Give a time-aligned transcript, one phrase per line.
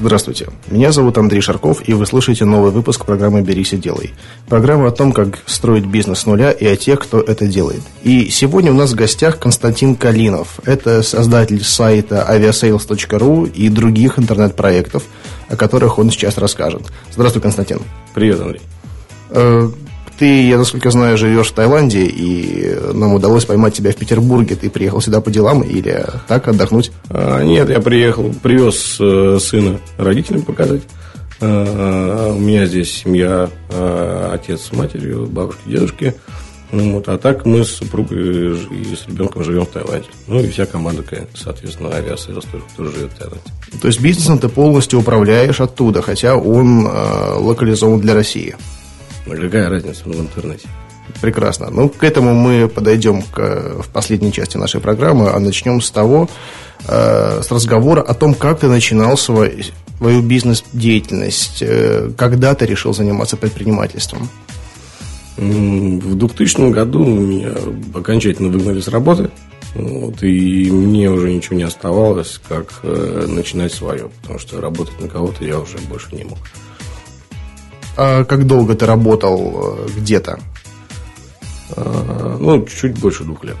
[0.00, 4.12] Здравствуйте, меня зовут Андрей Шарков, и вы слушаете новый выпуск программы «Берись и делай».
[4.48, 7.82] Программа о том, как строить бизнес с нуля и о тех, кто это делает.
[8.02, 10.58] И сегодня у нас в гостях Константин Калинов.
[10.64, 15.02] Это создатель сайта aviasales.ru и других интернет-проектов,
[15.50, 16.90] о которых он сейчас расскажет.
[17.12, 17.80] Здравствуй, Константин.
[18.14, 18.62] Привет, Андрей.
[20.20, 24.54] Ты, я насколько знаю, живешь в Таиланде, и нам удалось поймать тебя в Петербурге.
[24.54, 26.92] Ты приехал сюда по делам или так отдохнуть?
[27.08, 30.82] А, нет, я приехал, привез э, сына родителям показать.
[31.40, 36.14] А, у меня здесь семья, а, отец с матерью, бабушки, дедушки.
[36.70, 40.08] Ну, вот, а так мы с супругой и с ребенком живем в Таиланде.
[40.26, 41.02] Ну и вся команда,
[41.34, 43.80] соответственно, Aviasales тоже, тоже живет в Таиланде.
[43.80, 48.54] То есть бизнесом ты полностью управляешь оттуда, хотя он э, локализован для России.
[49.26, 50.68] Ну, какая разница в интернете?
[51.20, 51.70] Прекрасно.
[51.70, 56.28] Ну, к этому мы подойдем к, в последней части нашей программы, а начнем с того,
[56.86, 59.66] э, с разговора о том, как ты начинал свой,
[59.98, 64.28] свою бизнес-деятельность, э, когда ты решил заниматься предпринимательством.
[65.36, 67.52] В 2000 году меня
[67.94, 69.30] окончательно выгнали с работы.
[69.74, 75.08] Вот, и мне уже ничего не оставалось, как э, начинать свое, потому что работать на
[75.08, 76.38] кого-то я уже больше не мог.
[76.38, 76.69] А
[77.96, 80.40] как долго ты работал э, где-то?
[81.76, 83.56] А, ну, чуть больше двух лет.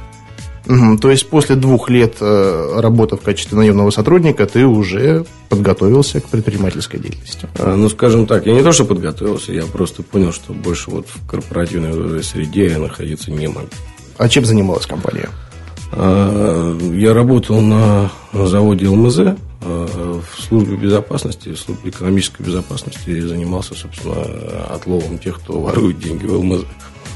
[0.66, 6.20] Угу, то есть после двух лет э, работы в качестве наемного сотрудника ты уже подготовился
[6.20, 7.48] к предпринимательской деятельности?
[7.58, 11.06] А, ну, скажем так, я не то, что подготовился, я просто понял, что больше вот
[11.08, 13.68] в корпоративной среде я находиться не могу.
[14.16, 15.28] А чем занималась компания?
[15.92, 23.74] А, я работал на заводе ЛМЗ, в службе безопасности, в службе экономической безопасности и занимался,
[23.74, 24.14] собственно,
[24.70, 26.64] отловом тех, кто ворует деньги в ЛМЗ.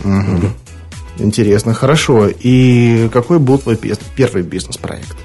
[0.04, 0.48] Угу.
[1.18, 2.28] Интересно, хорошо.
[2.28, 3.78] И какой был твой
[4.16, 5.16] первый бизнес-проект?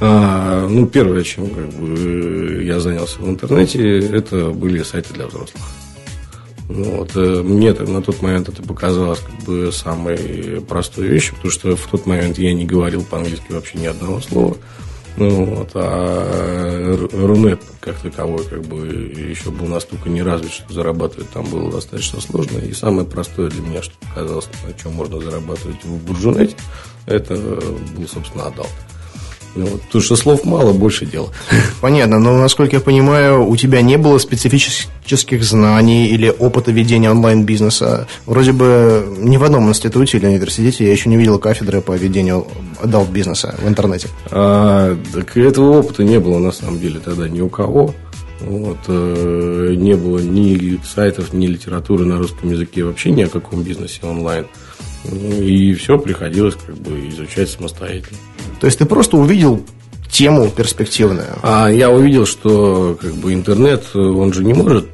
[0.00, 5.62] А, ну, первое, чем как бы, я занялся в интернете, это были сайты для взрослых.
[6.72, 11.50] Ну, вот, э, мне на тот момент это показалось как бы самой простой вещью, потому
[11.50, 14.56] что в тот момент я не говорил по-английски вообще ни одного слова.
[15.16, 21.28] Ну, вот, а Рунет как таковой как бы еще был настолько не развит, что зарабатывать
[21.30, 22.58] там было достаточно сложно.
[22.58, 26.54] И самое простое для меня, что показалось, на чем можно зарабатывать в Буржунете,
[27.06, 28.70] это был, собственно, Адалт.
[29.56, 31.30] Ну, вот, потому что слов мало, больше дел.
[31.80, 38.06] Понятно, но, насколько я понимаю, у тебя не было специфических знаний или опыта ведения онлайн-бизнеса.
[38.26, 42.46] Вроде бы ни в одном институте или университете я еще не видел кафедры по ведению
[42.80, 44.08] адалт-бизнеса в интернете.
[44.30, 47.94] А, так этого опыта не было, на самом деле, тогда ни у кого.
[48.40, 53.62] Вот, э, не было ни сайтов, ни литературы на русском языке, вообще ни о каком
[53.62, 54.46] бизнесе онлайн.
[55.04, 58.18] И все приходилось как бы изучать самостоятельно.
[58.60, 59.64] То есть ты просто увидел
[60.10, 61.38] тему перспективную.
[61.42, 64.88] А я увидел, что как бы интернет, он же не может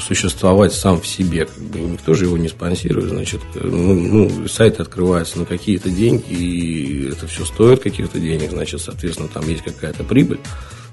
[0.00, 4.82] существовать сам в себе, как бы никто же его не спонсирует, значит, ну, ну сайты
[4.82, 10.04] открываются на какие-то деньги, и это все стоит каких-то денег, значит, соответственно, там есть какая-то
[10.04, 10.40] прибыль.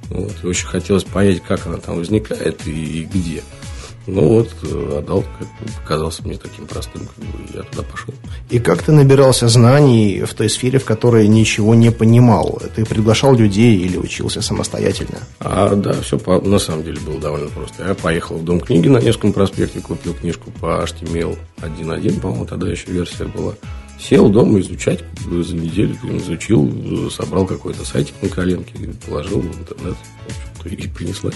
[0.10, 3.44] Вот, и очень хотелось понять, как она там возникает и, и где.
[4.12, 4.50] Ну вот,
[4.98, 8.14] отдал, как бы, показался мне таким простым, как бы я туда пошел.
[8.50, 12.60] И как ты набирался знаний в той сфере, в которой ничего не понимал?
[12.76, 15.20] Ты приглашал людей или учился самостоятельно?
[15.40, 17.88] А, да, все по, на самом деле было довольно просто.
[17.88, 22.68] Я поехал в Дом книги на Невском проспекте, купил книжку по HTML 1.1, по-моему, тогда
[22.68, 23.54] еще версия была.
[24.00, 28.74] Сел дома изучать, за неделю изучил, собрал какой-то сайтик на коленке,
[29.06, 29.98] положил в интернет.
[30.66, 31.32] И принесла.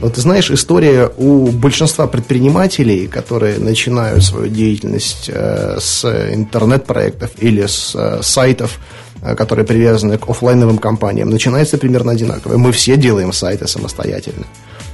[0.00, 7.66] Но ты знаешь, история у большинства предпринимателей, которые начинают свою деятельность э, с интернет-проектов или
[7.66, 8.78] с э, сайтов,
[9.22, 12.56] э, которые привязаны к офлайновым компаниям, начинается примерно одинаково.
[12.58, 14.46] Мы все делаем сайты самостоятельно.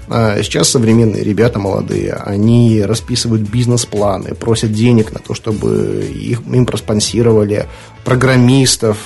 [0.08, 6.66] А сейчас современные ребята молодые, они расписывают бизнес-планы, просят денег на то, чтобы их, им
[6.66, 7.66] проспонсировали
[8.04, 8.98] программистов,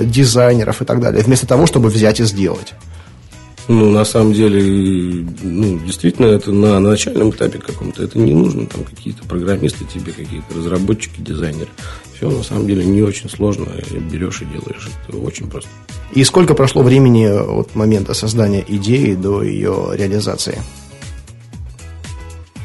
[0.00, 2.74] дизайнеров и так далее, вместо того, чтобы взять и сделать.
[3.68, 8.66] Ну, на самом деле, ну, действительно, это на начальном этапе каком-то это не нужно.
[8.66, 11.68] Там какие-то программисты тебе, какие-то разработчики, дизайнеры.
[12.14, 13.66] Все на самом деле не очень сложно.
[14.10, 14.88] Берешь и делаешь.
[15.08, 15.70] Это очень просто.
[16.12, 20.58] И сколько прошло времени от момента создания идеи до ее реализации?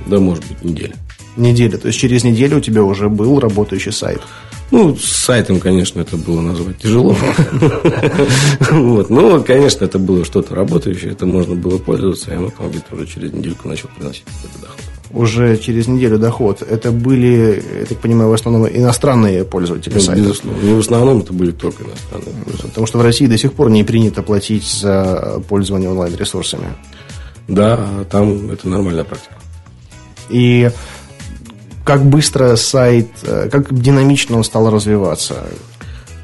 [0.07, 0.95] Да, может быть, неделя.
[1.37, 1.77] Неделя.
[1.77, 4.21] То есть через неделю у тебя уже был работающий сайт.
[4.69, 7.15] Ну, с сайтом, конечно, это было назвать тяжело.
[8.71, 9.09] Вот.
[9.09, 13.05] Но, конечно, это было что-то работающее, это можно было пользоваться, и оно там где-то уже
[13.07, 14.79] через недельку начал приносить какой-то доход.
[15.11, 16.61] Уже через неделю доход.
[16.61, 20.21] Это были, я так понимаю, в основном иностранные пользователи Ну, сайта.
[20.21, 20.61] Безусловно.
[20.61, 22.67] Не в основном это были только иностранные пользователи.
[22.67, 26.67] Потому что в России до сих пор не принято платить за пользование онлайн-ресурсами.
[27.47, 27.79] Да,
[28.11, 29.35] там это нормальная практика.
[30.29, 30.69] И
[31.87, 35.35] как быстро сайт, э, как динамично он стал развиваться.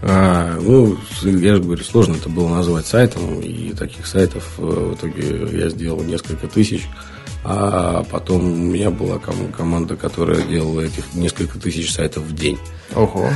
[0.01, 4.95] А, ну, я же говорю, сложно это было назвать сайтом, и таких сайтов э, в
[4.95, 6.89] итоге я сделал несколько тысяч,
[7.45, 12.59] а потом у меня была ком- команда, которая делала этих несколько тысяч сайтов в день.
[12.93, 13.29] Ого.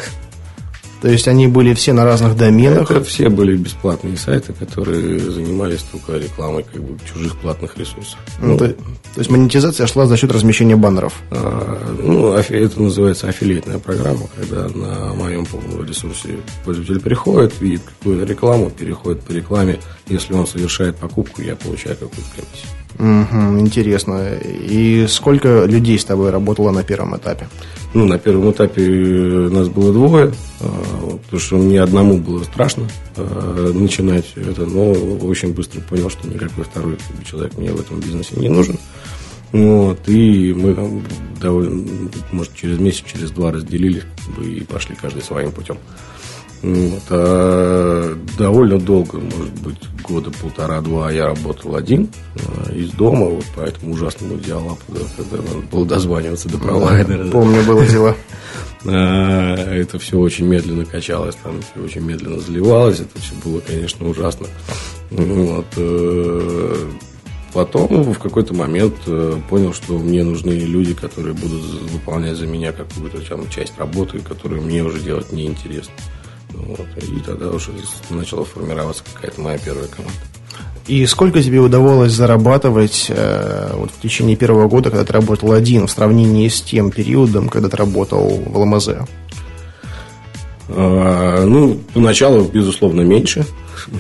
[1.02, 2.90] То есть они были все на разных доменах.
[2.90, 8.18] Это все были бесплатные сайты, которые занимались только рекламой как бы, чужих платных ресурсов.
[8.42, 8.76] Ну, то, то
[9.18, 11.14] есть монетизация шла за счет размещения баннеров.
[11.32, 15.46] А, Ну, это называется аффилиатная программа, когда на моем
[15.88, 19.80] ресурсе пользователь приходит, видит какую-то рекламу, переходит по рекламе.
[20.08, 22.70] Если он совершает покупку, я получаю какую-то комиссию.
[22.98, 24.34] Мгм, интересно.
[24.44, 27.48] И сколько людей с тобой работало на первом этапе?
[27.94, 32.88] Ну, на первом этапе э, нас было двое, вот, потому что мне одному было страшно
[33.16, 38.36] а, начинать это, но очень быстро понял, что никакой второй человек мне в этом бизнесе
[38.36, 38.78] не нужен.
[39.52, 41.02] Вот, и мы
[41.40, 44.04] довольно, может, через месяц, через два разделились
[44.44, 45.78] и пошли каждый своим путем.
[46.64, 53.46] Вот, а довольно долго, может быть, года полтора-два я работал один а, из дома, вот
[53.56, 57.26] по этому ужасному диалапу, да, когда надо было дозваниваться до провайдера.
[57.26, 57.32] да.
[57.32, 58.16] Помню, было дело.
[58.86, 64.08] А, Это все очень медленно качалось, там все очень медленно заливалось, это все было, конечно,
[64.08, 64.48] ужасно.
[65.10, 65.66] Вот.
[65.76, 66.90] э,
[67.54, 72.72] Потом в какой-то момент э, понял, что мне нужны люди, которые будут выполнять за меня
[72.72, 75.94] какую-то там часть работы, которую мне уже делать неинтересно.
[76.54, 76.88] Вот.
[77.04, 77.72] И тогда уже
[78.10, 80.18] начала формироваться какая-то моя первая команда.
[80.88, 85.86] И сколько тебе удавалось зарабатывать э, вот в течение первого года, когда ты работал один,
[85.86, 88.90] в сравнении с тем периодом, когда ты работал в ЛМЗ?
[90.70, 93.46] А, Ну, поначалу, безусловно, меньше.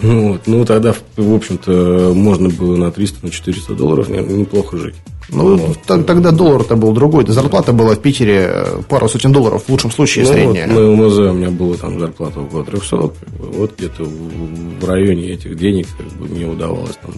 [0.02, 0.42] Вот.
[0.48, 4.96] Ну, тогда, в общем-то, можно было на 300, на 400 долларов не- неплохо жить.
[5.30, 5.82] Ну, Вот.
[5.84, 7.26] т- тогда доллар-то был другой.
[7.28, 10.68] Зарплата была в Питере э, пару сотен долларов, в лучшем случае Ну, средняя.
[10.68, 12.98] вот на ЛМЗ у меня была там зарплата около 300.
[12.98, 13.46] как бы.
[13.60, 17.12] вот где-то в, районе этих денег как бы, мне удавалось там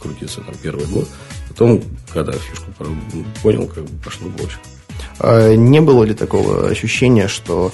[0.00, 1.08] крутиться там первый год.
[1.48, 1.82] Потом,
[2.12, 2.66] когда фишку
[3.42, 4.58] понял, как бы пошло больше.
[5.18, 7.72] А Не было ли такого ощущения, что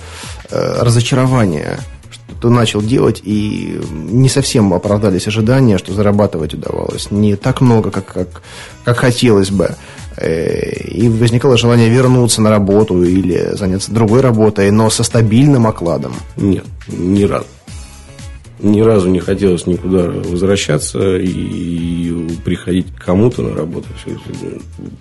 [0.51, 1.79] э, разочарование,
[2.13, 8.07] что начал делать, и не совсем оправдались ожидания, что зарабатывать удавалось не так много, как,
[8.07, 8.43] как,
[8.85, 9.77] как хотелось бы,
[10.17, 16.15] Э, и возникало желание вернуться на работу или заняться другой работой, но со стабильным окладом?
[16.37, 17.47] Нет, ни разу.
[18.61, 23.89] Ни разу не хотелось никуда возвращаться и приходить к кому-то на работу.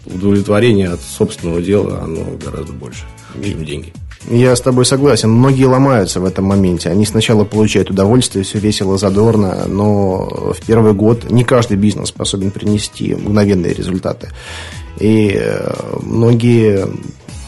[0.05, 3.03] Удовлетворение от собственного дела, оно гораздо больше,
[3.43, 3.93] чем деньги.
[4.29, 5.31] Я с тобой согласен.
[5.31, 6.89] Многие ломаются в этом моменте.
[6.89, 12.51] Они сначала получают удовольствие, все весело, задорно, но в первый год не каждый бизнес способен
[12.51, 14.29] принести мгновенные результаты.
[14.99, 15.73] И э,
[16.03, 16.87] многие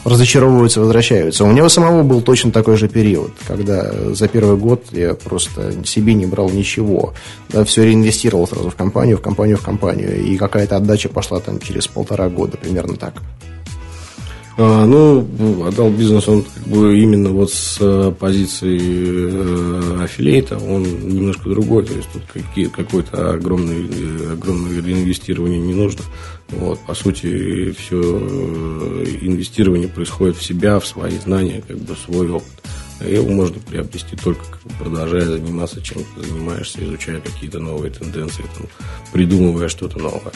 [0.04, 1.44] разочаровываются, возвращаются.
[1.44, 6.14] У меня самого был точно такой же период, когда за первый год я просто себе
[6.14, 7.14] не брал ничего.
[7.50, 10.22] Да, все реинвестировал сразу в компанию, в компанию, в компанию.
[10.22, 13.22] И какая-то отдача пошла там через полтора года, примерно так.
[14.56, 15.26] А, ну,
[15.66, 21.84] отдал бизнес он как бы именно вот с э, позиции э, аффилиата, он немножко другой,
[21.84, 22.22] то есть тут
[22.72, 26.02] какое-то огромное, э, огромное инвестирование не нужно.
[26.50, 27.96] Вот, по сути, все
[29.22, 32.52] инвестирование происходит в себя, в свои знания, как бы свой опыт.
[33.00, 34.44] А Его можно приобрести только
[34.78, 38.68] продолжая заниматься чем ты занимаешься, изучая какие-то новые тенденции, там,
[39.12, 40.32] придумывая что-то новое.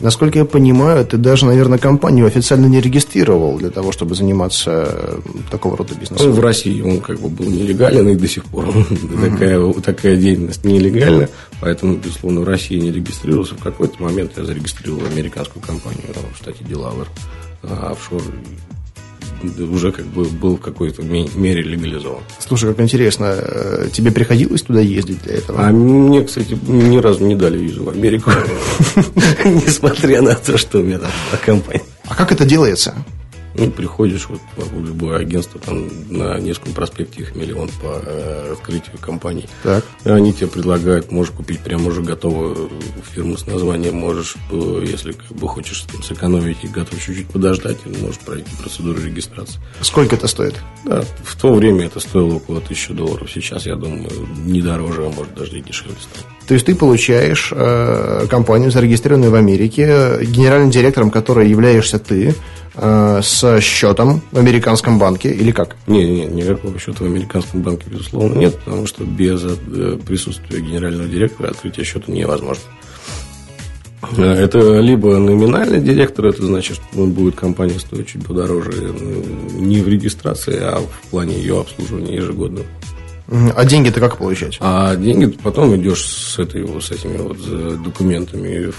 [0.00, 5.18] Насколько я понимаю, ты даже, наверное, компанию официально не регистрировал для того, чтобы заниматься э,
[5.50, 6.32] такого рода Ну, бизнесом.
[6.32, 8.66] в России он как бы был нелегален, и до сих пор
[9.22, 11.28] такая, такая деятельность нелегальна,
[11.60, 13.54] поэтому, безусловно, в России не регистрировался.
[13.54, 16.02] В какой-то момент я зарегистрировал американскую компанию
[16.32, 17.06] в штате Делавер,
[17.62, 18.22] а офшор
[19.42, 22.22] уже как бы был в какой-то ме- мере легализован.
[22.38, 25.66] Слушай, как интересно, э, тебе приходилось туда ездить для этого?
[25.66, 28.30] А мне, кстати, ни разу не дали визу в Америку,
[29.44, 31.10] несмотря на то, что у меня там
[31.44, 31.82] компания.
[32.08, 32.94] А как это делается?
[33.60, 38.96] Ну, приходишь вот в любое агентство, там на Невском проспекте их миллион по э, открытию
[38.98, 39.48] компаний.
[39.62, 39.84] Так.
[40.04, 42.70] Они тебе предлагают, можешь купить прямо уже готовую
[43.12, 47.76] фирму с названием, можешь, э, если как бы хочешь там, сэкономить и готов чуть-чуть подождать,
[48.00, 49.60] можешь пройти процедуру регистрации.
[49.82, 50.54] Сколько это стоит?
[50.86, 53.30] Да, в то время это стоило около тысячи долларов.
[53.30, 54.08] Сейчас, я думаю,
[54.46, 56.26] не дороже, а может даже и дешевле стало.
[56.50, 62.34] То есть ты получаешь э, компанию, зарегистрированную в Америке, генеральным директором которой являешься ты,
[62.74, 65.76] э, с счетом в американском банке или как?
[65.86, 71.08] Не, не, никакого счета в американском банке, безусловно, нет, потому что без э, присутствия генерального
[71.08, 72.64] директора открытие счета невозможно.
[74.16, 79.22] Э, Это либо номинальный директор, это значит, что будет компания стоить чуть подороже ну,
[79.60, 82.62] не в регистрации, а в плане ее обслуживания ежегодно.
[83.54, 84.56] А деньги-то как получать?
[84.60, 88.72] А деньги потом идешь с, этой, с этими вот э, документами.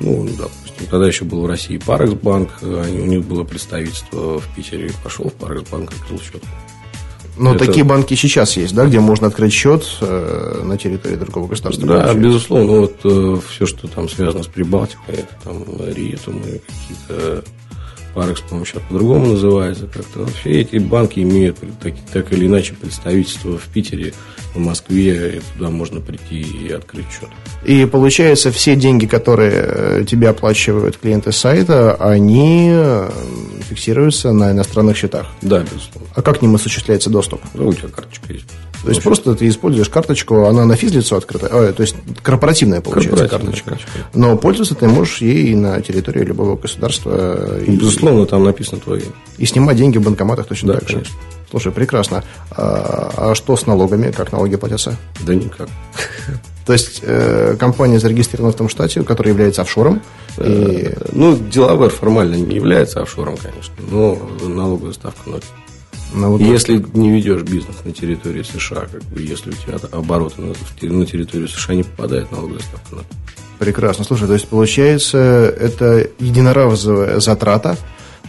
[0.00, 4.90] Ну, допустим, тогда еще был в России Парексбанк, они- у них было представительство в Питере.
[5.02, 6.42] Пошел в Парексбанк, открыл счет.
[7.36, 11.46] Но это- такие банки сейчас есть, да, где можно открыть счет э, на территории другого
[11.48, 11.86] государства.
[11.86, 12.20] Да, получается?
[12.20, 17.44] безусловно, вот все, что там связано с Прибалтикой, это там Риетум и какие-то
[18.18, 20.26] Парекс, по-моему, сейчас по-другому называется как-то.
[20.40, 24.12] Все эти банки имеют так, так или иначе представительство в Питере,
[24.56, 27.28] в Москве, и туда можно прийти и открыть счет.
[27.64, 33.08] И получается, все деньги, которые э, тебе оплачивают клиенты сайта, они э,
[33.68, 35.28] фиксируются на иностранных счетах.
[35.40, 36.08] Да, безусловно.
[36.16, 37.40] А как к ним осуществляется доступ?
[37.54, 38.46] Ну, у тебя карточка есть.
[38.82, 43.10] То есть просто ты используешь карточку, она на физлицо открыта, а, то есть корпоративная получается
[43.26, 43.70] Корпоративная карточка.
[43.70, 44.18] карточка.
[44.18, 49.12] Но пользоваться ты можешь ей на территории любого государства и, Безусловно, там написано твое имя.
[49.36, 50.94] и снимать деньги в банкоматах точно Да, так же.
[50.96, 51.14] конечно.
[51.50, 52.24] Слушай, прекрасно.
[52.50, 54.10] А, а что с налогами?
[54.12, 54.96] Как налоги платятся?
[55.22, 55.68] Да никак.
[56.66, 60.02] То есть э, компания зарегистрирована в том штате, который является офшором.
[60.36, 65.40] И, Ну, деловер формально не является офшором, конечно, но налоговая ставка ноль.
[66.12, 70.40] Ну, вот Если не ведешь бизнес на территории США, как бы, если у тебя обороты
[70.40, 73.04] на, на территорию США не попадает налоговая ставка ноль.
[73.58, 74.04] Прекрасно.
[74.04, 77.76] Слушай, то есть получается, это единоразовая затрата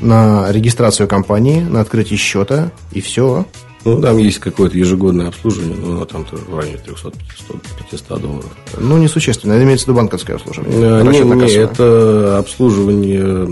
[0.01, 3.45] на регистрацию компании, на открытие счета, и все.
[3.85, 8.51] Ну, там есть какое-то ежегодное обслуживание, но оно там тоже в районе 300-500 долларов.
[8.77, 9.53] Ну, несущественно.
[9.53, 10.99] Это имеется в виду банковское обслуживание.
[10.99, 13.47] Э, Не, не, это обслуживание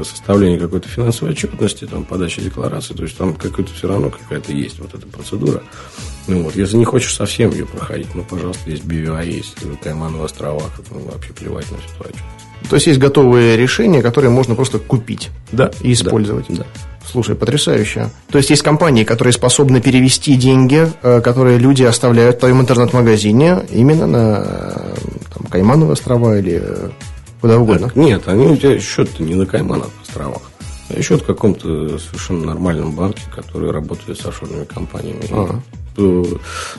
[0.00, 4.52] э, составление какой-то финансовой отчетности, там, подача декларации, то есть там какой-то все равно какая-то
[4.52, 5.62] есть вот эта процедура.
[6.26, 10.62] Ну, вот, если не хочешь совсем ее проходить, ну, пожалуйста, есть BVI, есть Каймановые острова,
[10.90, 12.22] ну, вообще плевать на ситуацию.
[12.68, 15.70] То есть есть готовые решения, которые можно просто купить Да.
[15.80, 16.46] и использовать.
[16.48, 16.64] Да.
[17.10, 18.10] Слушай, потрясающе.
[18.30, 23.60] То есть есть компании, которые способны перевести деньги, э, которые люди оставляют в твоем интернет-магазине
[23.72, 24.94] именно на э,
[25.34, 26.90] там, Каймановые острова или э,
[27.40, 27.90] куда угодно.
[27.94, 30.42] Нет, они у тебя счет не на Каймановых островах.
[30.90, 35.24] А счет в каком-то совершенно нормальном банке, который работает с офшорными компаниями.
[35.30, 35.62] Ага.
[35.96, 36.24] То,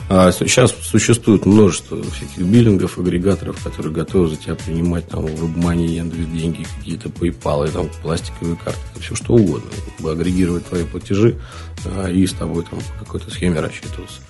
[0.08, 6.26] а сейчас существует множество всяких биллингов, агрегаторов, которые готовы за тебя принимать там WebMoney, Яндекс
[6.32, 9.70] деньги, какие-то PayPal, и, там пластиковые карты, все что угодно.
[10.04, 11.38] Агрегировать твои платежи
[11.84, 14.20] а, и с тобой там по какой-то схеме рассчитываться.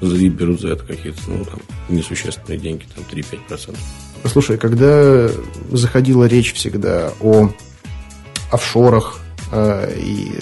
[0.00, 3.76] За- И берут за это какие-то ну, там, несущественные деньги, там 3-5%.
[4.26, 5.28] Слушай, когда
[5.70, 7.48] заходила речь всегда о
[8.50, 9.21] офшорах
[9.96, 10.38] и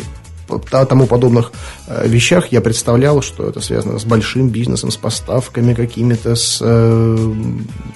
[0.59, 1.52] по- тому подобных
[1.87, 7.33] э, вещах, я представлял, что это связано с большим бизнесом, с поставками какими-то, с э,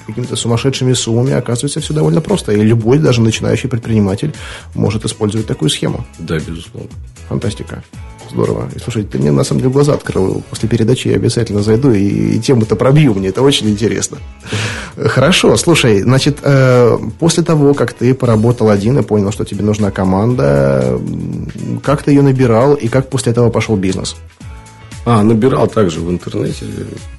[0.06, 1.32] какими-то сумасшедшими суммами.
[1.32, 2.52] Оказывается, все довольно просто.
[2.52, 4.32] И любой, даже начинающий предприниматель,
[4.74, 6.04] может использовать такую схему.
[6.18, 6.90] Да, безусловно.
[7.28, 7.82] Фантастика.
[8.34, 8.68] Здорово.
[8.74, 10.42] И, слушай, ты мне на самом деле глаза открыл.
[10.50, 13.14] После передачи я обязательно зайду и, и тему-то пробью.
[13.14, 14.18] Мне это очень интересно.
[14.96, 19.92] Хорошо, слушай, значит, э, после того, как ты поработал один и понял, что тебе нужна
[19.92, 20.98] команда,
[21.84, 24.16] как ты ее набирал и как после этого пошел бизнес?
[25.06, 26.64] А, набирал также в интернете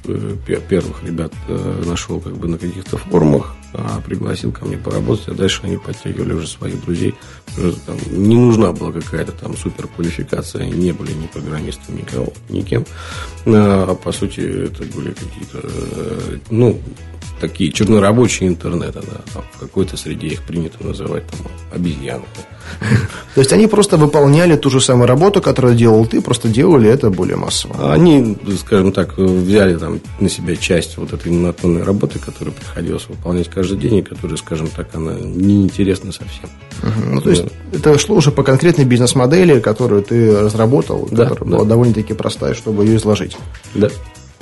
[0.06, 4.76] э, пе- первых ребят э, нашел как бы на каких-то форумах, а, пригласил ко мне
[4.78, 7.14] поработать, а дальше они подтягивали уже своих друзей.
[7.86, 12.86] Там не нужна была какая-то там супер квалификация, они не были ни программистами, никого, никем.
[13.46, 16.80] А, по сути, это были какие-то, э, ну,
[17.40, 21.40] такие чернорабочие интернета, да, там, в какой-то среде их принято называть там
[21.74, 22.24] обезьяны.
[22.36, 22.88] да.
[23.36, 27.10] То есть они просто выполняли ту же самую работу, которую делал ты, просто делали это
[27.12, 27.94] более массово.
[27.94, 33.50] Они, скажем так, взяли там на себя часть вот этой монотонной работы, которую приходилось выполнять
[33.50, 36.50] каждый день, и которая, скажем так, она неинтересна совсем.
[37.12, 41.58] Ну, то есть это шло уже по конкретной бизнес-модели, которую ты разработал, Да, которая да.
[41.58, 43.38] была довольно-таки простая, чтобы ее изложить.
[43.76, 43.90] Да.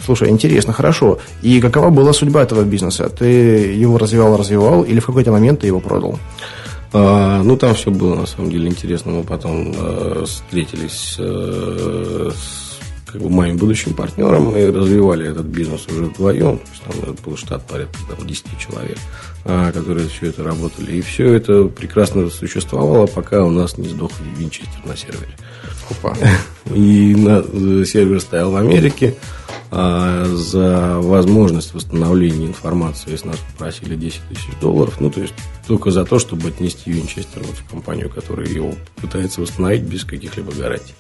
[0.06, 1.20] Слушай, интересно, хорошо.
[1.42, 3.10] И какова была судьба этого бизнеса?
[3.10, 6.20] Ты его развивал, развивал, или в какой-то момент ты его продал?
[6.92, 9.12] А, ну, там все было на самом деле интересно.
[9.12, 12.74] Мы потом э, встретились э, с
[13.14, 16.58] как бы, моим будущим партнером и развивали этот бизнес уже вдвоем.
[16.58, 18.98] То есть, там был штат порядка там, 10 человек,
[19.46, 20.98] а, которые все это работали.
[20.98, 25.34] И все это прекрасно существовало, пока у нас не сдох винчестер на сервере.
[25.90, 26.16] Опа.
[26.74, 29.16] И на, э, сервер стоял в Америке.
[29.76, 34.98] А за возможность восстановления информации с нас попросили 10 тысяч долларов.
[35.00, 35.34] Ну, то есть,
[35.68, 40.52] только за то, чтобы отнести Винчестер вот в компанию, которая его пытается восстановить без каких-либо
[40.52, 40.94] гарантий.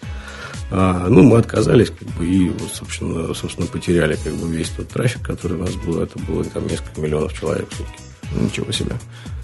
[0.72, 5.22] А, ну, мы отказались, как бы, и, собственно, собственно, потеряли как бы весь тот трафик,
[5.22, 6.02] который у нас был.
[6.02, 8.00] Это было там несколько миллионов человек в сутки.
[8.42, 8.96] Ничего себе.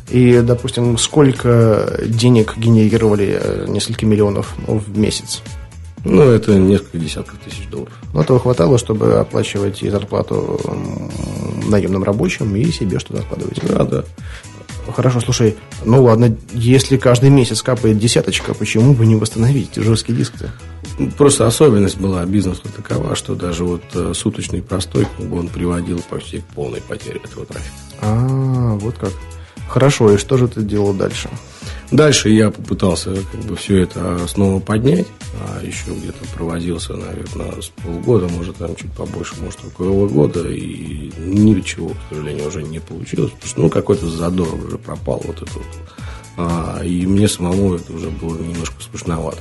[0.09, 5.41] И, допустим, сколько денег генерировали э, несколько миллионов в месяц?
[6.05, 7.93] Ну, это несколько десятков тысяч долларов.
[8.13, 10.59] Ну, этого хватало, чтобы оплачивать и зарплату
[11.67, 13.59] наемным рабочим, и себе что-то откладывать.
[13.67, 14.03] Да, да.
[14.95, 20.51] Хорошо, слушай, ну ладно, если каждый месяц капает десяточка, почему бы не восстановить жесткий диск-то?
[21.17, 26.45] Просто особенность была бизнеса такова, что даже вот э, суточный простой, он приводил почти к
[26.45, 27.75] полной потере этого трафика.
[28.01, 29.11] А, вот как.
[29.69, 31.29] Хорошо, и что же ты делал дальше?
[31.91, 35.07] Дальше я попытался как бы все это снова поднять,
[35.41, 41.11] а еще где-то провозился, наверное, с полгода, может, там чуть побольше, может, около года, и
[41.17, 45.63] ничего, к сожалению, уже не получилось, потому что, ну, какой-то задор уже пропал вот этот.
[46.37, 49.39] А, и мне самому это уже было немножко скучновато.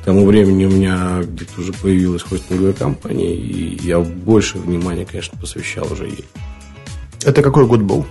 [0.00, 5.38] К тому времени у меня где-то уже появилась хостинговая компания, и я больше внимания, конечно,
[5.38, 6.24] посвящал уже ей.
[7.24, 8.06] Это какой год был?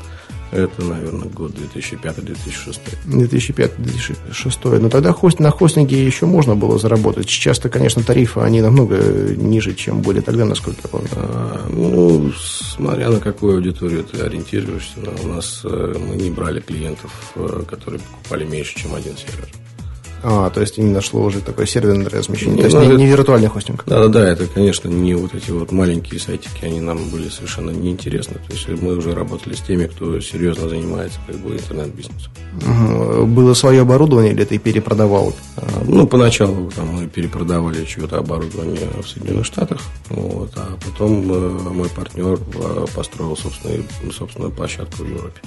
[0.52, 2.80] Это, наверное, год 2005-2006.
[3.06, 4.80] 2005-2006.
[4.80, 7.30] Но тогда хост, на хостинге еще можно было заработать.
[7.30, 8.98] Сейчас-то, конечно, тарифы, они намного
[9.36, 11.10] ниже, чем были тогда, насколько я помню.
[11.14, 14.96] А, ну, смотря на какую аудиторию ты ориентируешься.
[15.24, 19.50] У нас э, мы не брали клиентов, э, которые покупали меньше, чем один сервер.
[20.24, 22.56] А, то есть именно шло уже такое серверное размещение.
[22.56, 23.84] Не, то есть ну, не, не виртуальный хостинг.
[23.86, 27.72] Да, да, да, это, конечно, не вот эти вот маленькие сайтики, они нам были совершенно
[27.72, 28.36] неинтересны.
[28.36, 32.32] То есть мы уже работали с теми, кто серьезно занимается как бы интернет-бизнесом.
[32.62, 33.26] Угу.
[33.26, 35.34] Было свое оборудование или ты перепродавал?
[35.58, 41.50] А, ну, поначалу там, мы перепродавали чье-то оборудование в Соединенных Штатах, вот, а потом э,
[41.72, 45.42] мой партнер э, построил собственную, собственную площадку в Европе.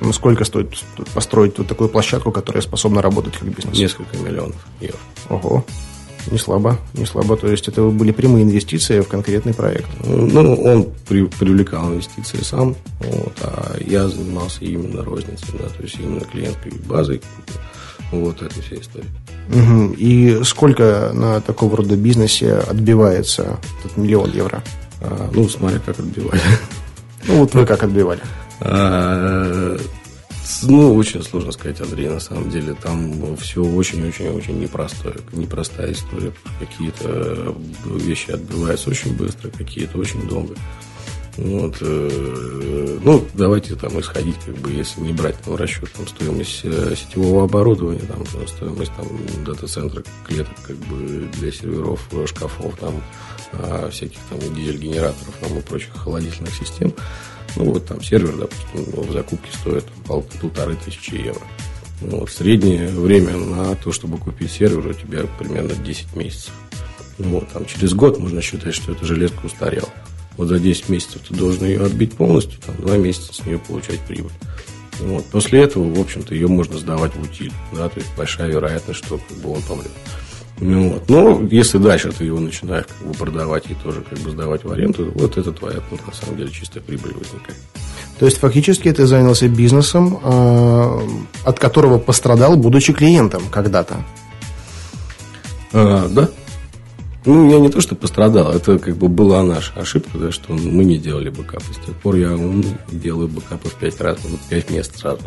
[0.00, 0.68] Ну, сколько стоит
[1.14, 3.76] построить вот такую площадку, которая способна работать как бизнес?
[3.76, 4.98] Несколько миллионов евро.
[5.28, 5.64] Ого.
[6.30, 7.36] Не слабо, не слабо.
[7.36, 9.88] То есть это были прямые инвестиции в конкретный проект.
[10.04, 15.96] Ну, он при, привлекал инвестиции сам, вот, а я занимался именно розницей, да, то есть
[15.98, 17.22] именно клиентской базой.
[18.10, 19.06] Вот этой всей истории.
[19.50, 19.94] Угу.
[19.98, 24.62] И сколько на такого рода бизнесе отбивается этот миллион евро?
[25.02, 26.40] А, ну, смотря как отбивали.
[27.26, 28.20] Ну, вот вы как отбивали?
[28.60, 29.76] А,
[30.62, 32.74] ну, очень сложно сказать, Андрей, на самом деле.
[32.74, 35.16] Там все очень-очень-очень непростое.
[35.32, 36.32] Непростая история.
[36.58, 40.54] Какие-то вещи отбиваются очень быстро, какие-то очень долго.
[41.36, 46.62] Вот, э, ну, давайте там исходить, как бы, если не брать в расчет там, стоимость
[46.64, 49.06] э, сетевого оборудования, там, стоимость там,
[49.44, 53.00] дата-центра клеток как бы, для серверов, шкафов, там,
[53.52, 56.92] а, всяких там дизель-генераторов там, и прочих холодительных систем.
[57.58, 61.42] Ну, вот там сервер, допустим, в закупке стоит пол, полторы тысячи евро.
[62.00, 66.52] Ну, вот, среднее время на то, чтобы купить сервер, у тебя примерно 10 месяцев.
[67.18, 69.88] Ну, вот, там, через год можно считать, что эта железка устарела.
[70.36, 73.98] Вот за 10 месяцев ты должен ее отбить полностью, там, 2 месяца с нее получать
[74.06, 74.30] прибыль.
[75.00, 75.24] Вот.
[75.26, 77.52] После этого, в общем-то, ее можно сдавать в утиль.
[77.72, 79.90] Да, то есть большая вероятность, что как бы, он помрет.
[80.60, 81.08] Ну, вот.
[81.08, 84.72] Но если дальше ты его начинаешь как бы продавать и тоже как бы сдавать в
[84.72, 87.58] аренду, вот это твоя, ну, на самом деле, чистая прибыль возникает.
[88.18, 91.00] То есть, фактически, ты занялся бизнесом, э,
[91.44, 94.04] от которого пострадал, будучи клиентом когда-то.
[95.72, 96.28] А, да,
[97.28, 100.84] ну, я не то, что пострадал, это как бы была наша ошибка, да, что мы
[100.84, 101.72] не делали бэкапы.
[101.74, 105.20] С тех пор я умный делаю бэкапы в пять раз, в пять мест сразу.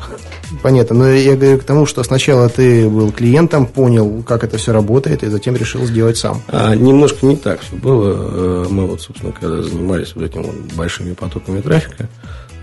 [0.63, 4.73] Понятно, но я говорю к тому, что сначала ты был клиентом, понял, как это все
[4.73, 6.41] работает, и затем решил сделать сам.
[6.47, 8.65] А, немножко не так все было.
[8.65, 12.09] Э, мы вот, собственно, когда занимались вот этими вот большими потоками трафика,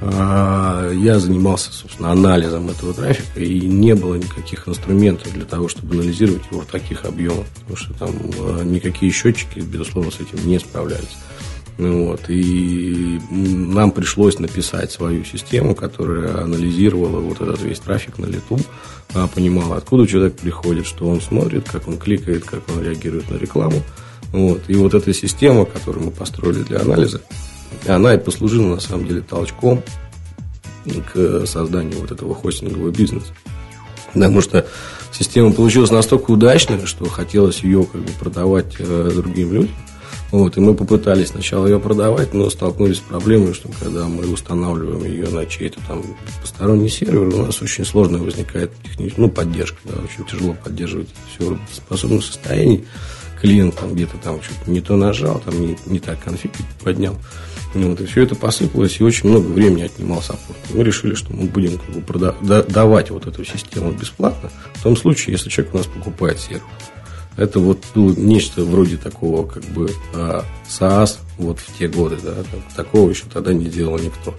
[0.00, 6.42] я занимался, собственно, анализом этого трафика, и не было никаких инструментов для того, чтобы анализировать
[6.50, 11.16] его в таких объемах, потому что там а, никакие счетчики, безусловно, с этим не справлялись.
[11.78, 18.26] Ну вот, и нам пришлось написать свою систему, которая анализировала вот этот весь трафик на
[18.26, 18.58] лету,
[19.14, 23.36] а, понимала, откуда человек приходит, что он смотрит, как он кликает, как он реагирует на
[23.36, 23.82] рекламу.
[24.32, 24.62] Вот.
[24.68, 27.20] И вот эта система, которую мы построили для анализа,
[27.86, 29.82] она и послужила, на самом деле, толчком
[31.12, 33.32] к созданию вот этого хостингового бизнеса.
[34.12, 34.66] Потому что
[35.12, 39.74] система получилась настолько удачной, что хотелось ее как бы продавать э, другим людям.
[40.30, 45.04] Вот, и мы попытались сначала ее продавать, но столкнулись с проблемой, что когда мы устанавливаем
[45.04, 46.04] ее на чей-то там
[46.42, 51.54] посторонний сервер, у нас очень сложно возникает техническая, ну, поддержка, да, очень тяжело поддерживать все
[51.54, 52.84] в способном состоянии.
[53.40, 56.50] Клиент там где-то там что-то не то нажал, там не, не так конфиг
[56.82, 57.16] поднял.
[57.74, 60.58] Вот, и все это посыпалось, и очень много времени отнимал саппорт.
[60.72, 64.96] Мы решили, что мы будем как бы, продав- давать вот эту систему бесплатно, в том
[64.96, 66.62] случае, если человек у нас покупает сервер.
[67.36, 72.34] Это вот ну, нечто вроде такого, как бы а, SaaS вот в те годы, да,
[72.74, 74.34] такого еще тогда не делал никто.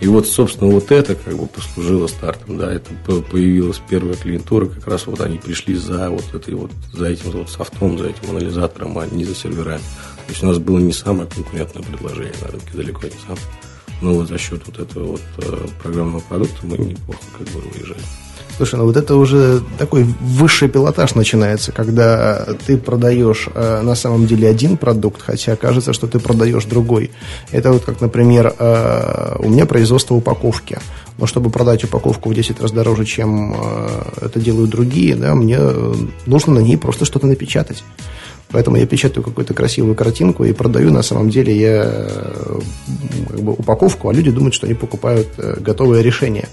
[0.00, 4.86] И вот, собственно, вот это как бы послужило стартом, да, это появилась первая клиентура, как
[4.86, 8.98] раз вот они пришли за вот этой вот, за этим вот софтом, за этим анализатором,
[8.98, 9.82] а не за серверами.
[10.30, 13.42] То есть у нас было не самое конкурентное предложение на рынке, далеко не самое.
[14.00, 18.00] Но вот за счет вот этого вот э, программного продукта мы неплохо как бы выезжали.
[18.56, 24.28] Слушай, ну вот это уже такой высший пилотаж начинается, когда ты продаешь э, на самом
[24.28, 27.10] деле один продукт, хотя кажется, что ты продаешь другой.
[27.50, 30.78] Это вот как, например, э, у меня производство упаковки.
[31.18, 35.58] Но чтобы продать упаковку в 10 раз дороже, чем э, это делают другие, да, мне
[36.26, 37.82] нужно на ней просто что-то напечатать.
[38.52, 42.08] Поэтому я печатаю какую-то красивую картинку и продаю, на самом деле, я
[43.28, 46.48] как бы, упаковку, а люди думают, что они покупают э, готовое решение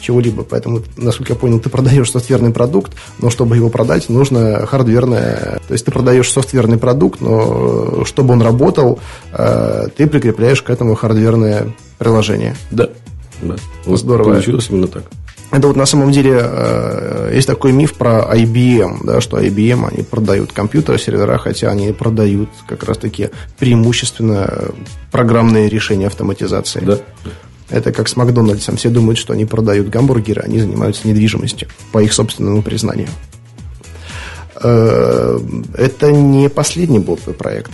[0.00, 0.44] чего-либо.
[0.44, 5.60] Поэтому, насколько я понял, ты продаешь софтверный продукт, но чтобы его продать, нужно хардверное.
[5.66, 8.98] То есть ты продаешь софтверный продукт, но чтобы он работал,
[9.32, 12.56] э, ты прикрепляешь к этому хардверное приложение.
[12.70, 12.88] Да.
[13.42, 13.56] да.
[13.84, 14.30] Вот Здорово.
[14.30, 15.04] Получилось именно так.
[15.52, 20.02] Это вот на самом деле э, есть такой миф про IBM, да, что IBM они
[20.02, 24.50] продают компьютеры, сервера, хотя они продают как раз таки преимущественно
[25.10, 26.80] программные решения автоматизации.
[26.80, 26.98] Да.
[27.68, 28.76] Это как с Макдональдсом.
[28.76, 33.08] Все думают, что они продают гамбургеры, они занимаются недвижимостью, по их собственному признанию.
[34.62, 35.38] Э,
[35.76, 37.72] это не последний был твой проект?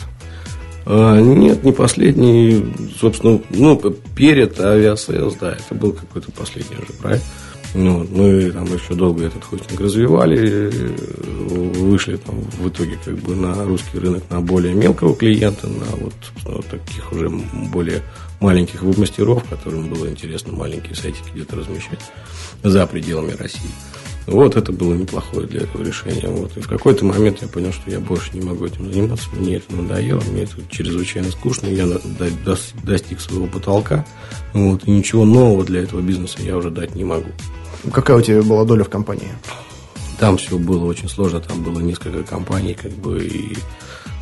[0.85, 2.75] А, нет, не последний.
[2.99, 3.79] Собственно, ну,
[4.17, 7.25] перед Aviasales, да, это был какой-то последний уже проект.
[7.75, 10.71] Ну, мы там еще долго этот хостинг развивали,
[11.49, 16.15] вышли там в итоге как бы на русский рынок на более мелкого клиента, на вот,
[16.45, 18.03] вот таких уже более
[18.41, 22.01] маленьких веб-мастеров, которым было интересно маленькие сайтики где-то размещать
[22.63, 23.71] за пределами России.
[24.29, 26.29] Вот это было неплохое для этого решения.
[26.29, 26.55] Вот.
[26.57, 29.27] И в какой-то момент я понял, что я больше не могу этим заниматься.
[29.33, 31.67] Мне это надоело, мне это чрезвычайно скучно.
[31.69, 31.87] Я
[32.85, 34.05] достиг своего потолка.
[34.53, 37.31] Вот, и ничего нового для этого бизнеса я уже дать не могу.
[37.91, 39.33] Какая у тебя была доля в компании?
[40.19, 41.41] Там все было очень сложно.
[41.41, 43.57] Там было несколько компаний, как бы, и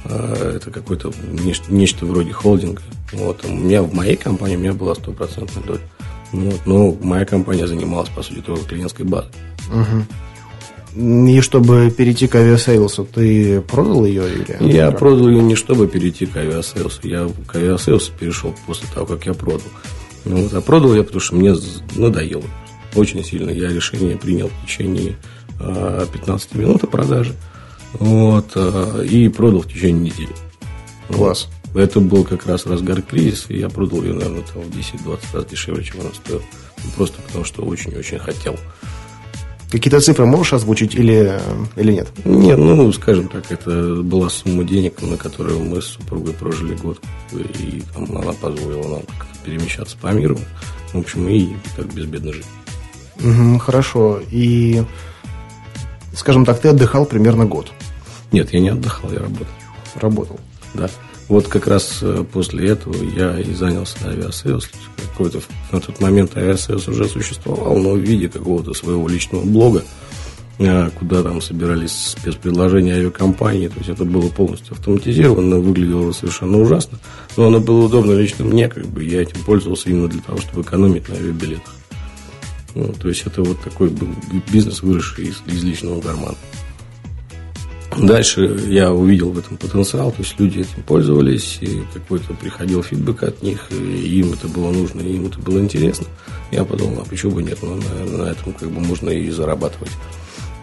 [0.04, 2.82] э, это какое-то нечто, нечто вроде холдинга.
[3.12, 3.44] Вот.
[3.44, 5.80] У меня в моей компании у меня была стопроцентная доля.
[6.32, 6.60] Вот.
[6.66, 9.30] Но моя компания занималась, по сути, только клиентской базой.
[9.70, 10.04] Угу.
[10.96, 14.72] И чтобы перейти к Aviasales у, ты продал ее или?
[14.72, 15.00] Или как?
[15.00, 17.00] продал ее не чтобы перейти к Aviasales у.
[17.02, 19.68] Я к Aviasales у перешел после того, как я продал.
[20.24, 21.54] Ну, вот, а продал я, потому что мне
[21.96, 22.44] надоело.
[22.94, 23.50] Очень сильно.
[23.50, 25.16] Я решение принял в течение
[25.58, 27.34] 15 а, минут о продаже.
[27.92, 30.34] Вот, а, и продал в течение недели.
[31.08, 31.48] Класс.
[31.76, 35.46] Это был как раз разгар кризиса, и я продал ее, наверное, там, в 10-20 раз
[35.46, 36.42] дешевле, чем она стоила.
[36.96, 38.56] Просто потому, что очень-очень хотел.
[39.70, 41.40] Какие-то цифры можешь озвучить или,
[41.74, 42.08] или нет?
[42.24, 47.00] Нет, ну, скажем так, это была сумма денег, на которую мы с супругой прожили год.
[47.32, 49.02] И там, она позволила нам
[49.44, 50.38] перемещаться по миру.
[50.92, 52.46] В общем, и так безбедно жить.
[53.22, 54.20] Угу, хорошо.
[54.30, 54.82] И,
[56.14, 57.72] скажем так, ты отдыхал примерно год?
[58.30, 59.46] Нет, я не отдыхал, я работал.
[59.96, 60.40] Работал?
[60.74, 60.88] Да.
[61.28, 64.68] Вот как раз э, после этого я и занялся Aviasales.
[65.12, 65.40] Какой-то
[65.72, 69.82] на тот момент Aviasales уже существовал, но в виде какого-то своего личного блога,
[70.58, 73.66] э, куда там собирались спецпредложения авиакомпании.
[73.66, 76.98] То есть это было полностью автоматизировано, выглядело совершенно ужасно.
[77.36, 80.62] Но оно было удобно лично мне, как бы я этим пользовался именно для того, чтобы
[80.62, 81.74] экономить на авиабилетах.
[82.76, 84.08] Ну, то есть это вот такой был
[84.52, 86.36] бизнес, выросший из, из личного кармана.
[87.98, 93.22] Дальше я увидел в этом потенциал, то есть люди этим пользовались, и какой-то приходил фидбэк
[93.22, 96.06] от них, и им это было нужно, и им это было интересно.
[96.50, 99.90] Я подумал, а почему бы нет, ну, наверное, на этом как бы можно и зарабатывать.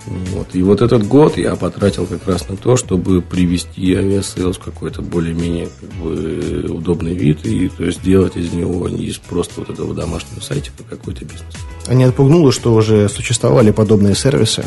[0.06, 0.48] Вот.
[0.54, 5.02] И вот этот год я потратил как раз на то, чтобы привести Aviasales в какой-то
[5.02, 9.70] более-менее как бы, удобный вид, и то есть сделать из него не из просто вот
[9.70, 11.54] этого домашнего сайтика какой-то бизнес.
[11.88, 14.66] А не отпугнуло, что уже существовали подобные сервисы?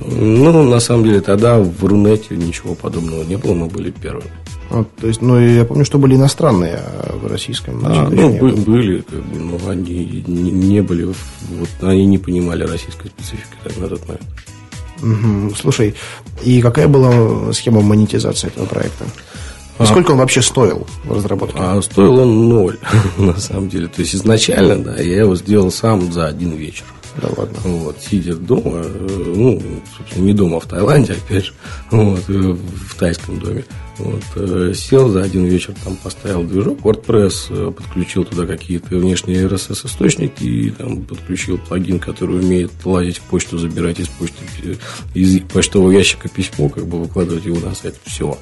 [0.00, 4.30] Ну, на самом деле, тогда в Рунете ничего подобного не было, мы были первыми.
[4.70, 7.80] А, то есть, ну, я помню, что были иностранные а в российском.
[7.84, 12.64] А, ну, бы, были, как бы, но они не, не были, вот, они не понимали
[12.64, 14.24] российской специфики так, на тот момент.
[15.02, 15.54] Угу.
[15.56, 15.94] Слушай,
[16.42, 19.04] и какая была схема монетизации этого проекта?
[19.76, 21.58] А, сколько он вообще стоил в разработке?
[21.58, 22.78] А стоил он ноль,
[23.18, 23.88] на самом деле.
[23.88, 26.84] То есть изначально, да, я его сделал сам за один вечер.
[27.20, 27.58] Да ладно.
[27.64, 29.62] Вот, сидя дома, э, ну,
[29.96, 31.52] собственно, не дома, а в Таиланде, опять же,
[31.90, 33.64] вот, э, в тайском доме.
[33.98, 40.42] Вот, э, сел за один вечер, там поставил движок WordPress, подключил туда какие-то внешние RSS-источники
[40.42, 44.44] и там подключил плагин, который умеет лазить в почту, забирать из почты,
[45.14, 47.94] из почтового ящика письмо, как бы выкладывать его на сайт.
[48.04, 48.36] Все.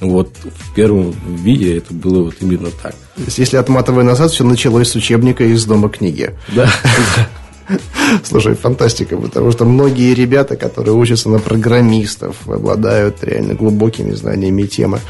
[0.00, 2.94] Вот в первом виде это было вот именно так.
[3.16, 6.30] То есть, если отматывая назад, все началось с учебника из дома книги.
[6.54, 6.70] Да.
[8.24, 15.00] Слушай, фантастика, потому что многие ребята, которые учатся на программистов, обладают реально глубокими знаниями темы,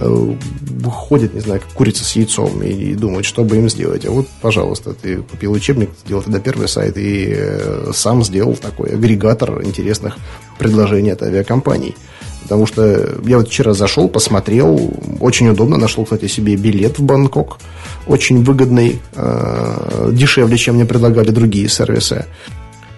[0.00, 0.34] э,
[0.90, 4.06] ходят, не знаю, как курица с яйцом и, думают, что бы им сделать.
[4.06, 8.90] А вот, пожалуйста, ты купил учебник, сделал тогда первый сайт и э, сам сделал такой
[8.90, 10.16] агрегатор интересных
[10.58, 11.94] предложений от авиакомпаний.
[12.46, 17.58] Потому что я вот вчера зашел, посмотрел, очень удобно, нашел, кстати, себе билет в Бангкок,
[18.06, 22.26] очень выгодный, э, дешевле, чем мне предлагали другие сервисы.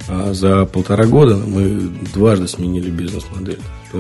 [0.07, 1.81] А за полтора года мы
[2.13, 3.59] дважды сменили бизнес-модель.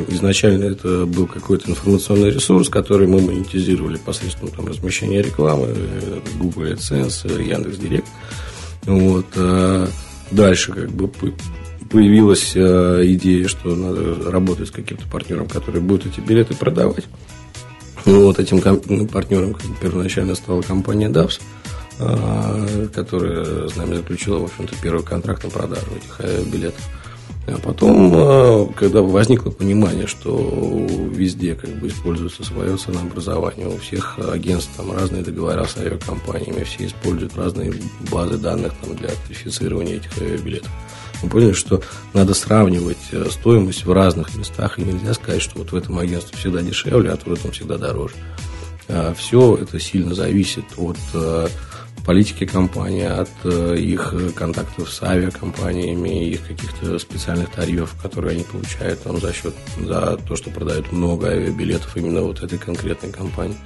[0.09, 5.69] Изначально это был какой-то информационный ресурс, который мы монетизировали посредством там, размещения рекламы,
[6.39, 8.07] Google AdSense, Яндекс.Директ.
[8.85, 9.25] Вот.
[9.37, 9.89] А
[10.31, 11.11] дальше как бы
[11.91, 17.05] появилась э, идея, что надо работать с каким-то партнером, который будет эти билеты продавать.
[18.05, 21.41] Ну, вот этим ну, партнером первоначально стала компания DAPS,
[21.99, 26.83] э, которая с нами заключила, в общем-то, первый контракт на продажу этих э, билетов.
[27.47, 30.37] А потом, когда возникло понимание, что
[31.11, 36.85] везде как бы используется свое ценообразование, у всех агентств там разные договора с авиакомпаниями, все
[36.85, 37.73] используют разные
[38.13, 40.71] базы данных там, для тарифицирования этих авиабилетов
[41.23, 41.83] мы поняли, что
[42.15, 46.39] надо сравнивать э, стоимость в разных местах, и нельзя сказать, что вот в этом агентстве
[46.39, 48.15] всегда дешевле, а в этом всегда дороже.
[48.89, 51.49] А Все это сильно зависит от э,
[52.07, 59.03] политики компании, от э, их контактов с авиакомпаниями, их каких-то специальных тарифов, которые они получают
[59.03, 63.59] там, за счет за то, что продают много авиабилетов именно вот этой конкретной компании.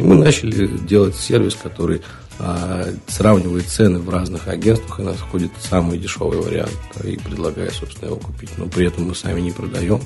[0.00, 2.00] И мы начали делать сервис, который
[2.38, 6.72] а, сравнивает цены в разных агентствах и находит самый дешевый вариант
[7.04, 8.48] и предлагает, собственно, его купить.
[8.56, 10.00] Но при этом мы сами не продаем.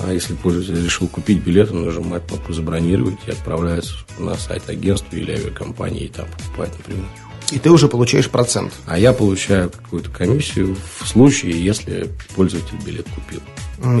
[0.00, 5.14] А если пользователь решил купить билет, он нажимает кнопку «Забронировать» и отправляется на сайт агентства
[5.14, 7.08] или авиакомпании и там покупает напрямую.
[7.52, 8.72] И ты уже получаешь процент.
[8.86, 13.40] А я получаю какую-то комиссию в случае, если пользователь билет купил.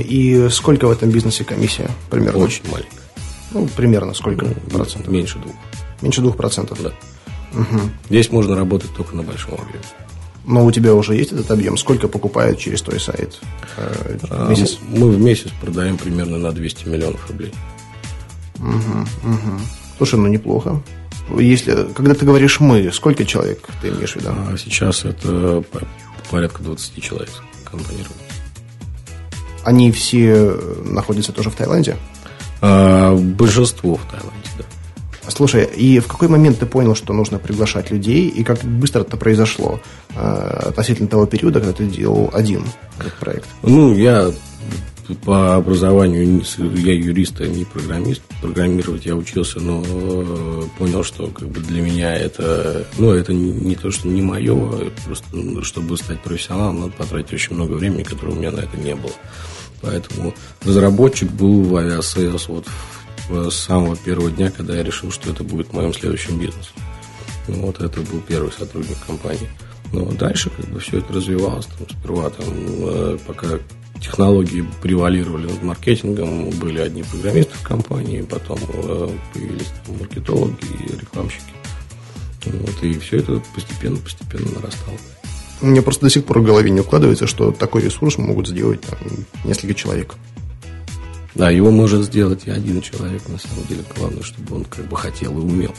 [0.00, 2.42] И сколько в этом бизнесе комиссия примерно?
[2.42, 3.05] Очень маленькая.
[3.56, 5.10] Ну, примерно сколько ну, процентов?
[5.10, 5.54] Меньше двух.
[6.02, 6.78] Меньше двух процентов?
[6.82, 6.92] Да.
[7.54, 7.80] Угу.
[8.10, 9.84] Здесь можно работать только на большом объеме.
[10.44, 11.78] Но у тебя уже есть этот объем?
[11.78, 13.40] Сколько покупают через твой сайт
[13.78, 14.78] э, в месяц?
[14.80, 17.52] А, мы в месяц продаем примерно на 200 миллионов рублей.
[18.58, 19.60] Угу, угу.
[19.96, 20.82] Слушай, ну неплохо.
[21.38, 24.28] Если, когда ты говоришь «мы», сколько человек ты имеешь в виду?
[24.32, 25.64] А сейчас это
[26.30, 27.30] порядка 20 человек
[27.64, 28.04] компании.
[29.64, 31.96] Они все находятся тоже в Таиланде?
[32.60, 34.46] А, большинство в Таиланде.
[35.28, 39.16] Слушай, и в какой момент ты понял, что нужно приглашать людей, и как быстро это
[39.16, 39.80] произошло
[40.14, 42.64] э, относительно того периода, когда ты делал один
[42.98, 43.48] этот проект?
[43.62, 44.30] Ну, я
[45.24, 48.22] по образованию я юрист, а не программист.
[48.40, 53.76] Программировать я учился, но э, понял, что как бы для меня это, ну, это не
[53.76, 58.02] то, что не мое, а просто ну, чтобы стать профессионалом, надо потратить очень много времени,
[58.02, 59.12] которого у меня на это не было.
[59.82, 60.34] Поэтому
[60.64, 62.66] разработчик был в Aviasales вот
[63.28, 66.74] с самого первого дня, когда я решил, что это будет моим следующим бизнесом.
[67.48, 69.48] Ну, вот это был первый сотрудник компании.
[69.92, 71.66] Но дальше как бы все это развивалось.
[71.66, 73.58] Там, сперва там, э, пока
[74.00, 81.00] технологии превалировали над маркетингом, были одни программисты в компании, потом э, появились там, маркетологи и
[81.00, 81.42] рекламщики.
[82.46, 84.98] Вот, и все это постепенно-постепенно нарастало.
[85.60, 88.98] Мне просто до сих пор в голове не укладывается, что такой ресурс могут сделать там,
[89.44, 90.14] несколько человек.
[91.34, 93.84] Да, его может сделать и один человек, на самом деле.
[93.96, 95.74] Главное, чтобы он как бы хотел и умел.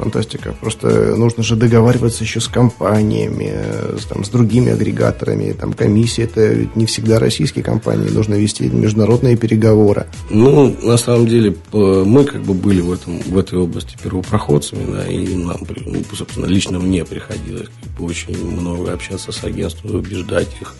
[0.00, 0.54] Фантастика.
[0.60, 3.52] Просто нужно же договариваться еще с компаниями,
[3.98, 5.52] с, там, с другими агрегаторами.
[5.52, 8.08] Там комиссия это не всегда российские компании.
[8.08, 10.06] Нужно вести международные переговоры.
[10.30, 15.06] Ну, на самом деле, мы как бы были в, этом, в этой области первопроходцами, да,
[15.06, 20.48] и нам, ну, собственно, лично мне приходилось как бы, очень много общаться с агентством, убеждать
[20.60, 20.74] их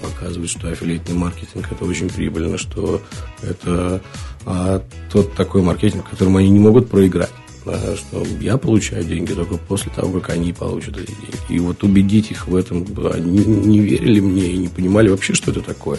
[0.00, 3.02] показывает, что аффилиатный маркетинг это очень прибыльно, что
[3.42, 4.00] это
[4.46, 7.30] а, тот такой маркетинг, которым они не могут проиграть.
[7.62, 11.36] Что я получаю деньги только после того, как они получат эти деньги.
[11.48, 15.50] И вот убедить их в этом, они не верили мне и не понимали вообще, что
[15.50, 15.98] это такое.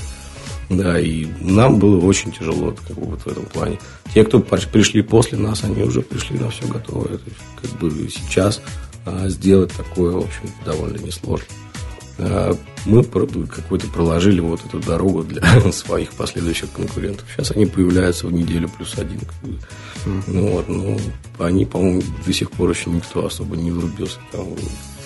[0.70, 3.80] Да, и нам было очень тяжело как бы, вот в этом плане.
[4.14, 7.18] Те, кто пришли после нас, они уже пришли на все готовое.
[7.18, 8.62] То есть, как бы сейчас
[9.06, 11.46] а, сделать такое, в общем, довольно несложно.
[12.18, 17.26] А, мы какой-то проложили вот эту дорогу для своих последующих конкурентов.
[17.36, 19.20] Сейчас они появляются в неделю плюс один.
[20.06, 21.00] Ну, вот, ну,
[21.40, 24.46] они, по-моему, до сих пор еще никто особо не врубился там,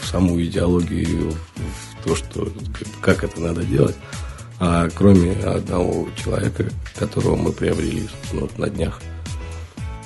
[0.01, 2.47] в саму идеологию, в то, что
[3.01, 3.95] как это надо делать.
[4.59, 8.99] А кроме одного человека, которого мы приобрели вот, на днях.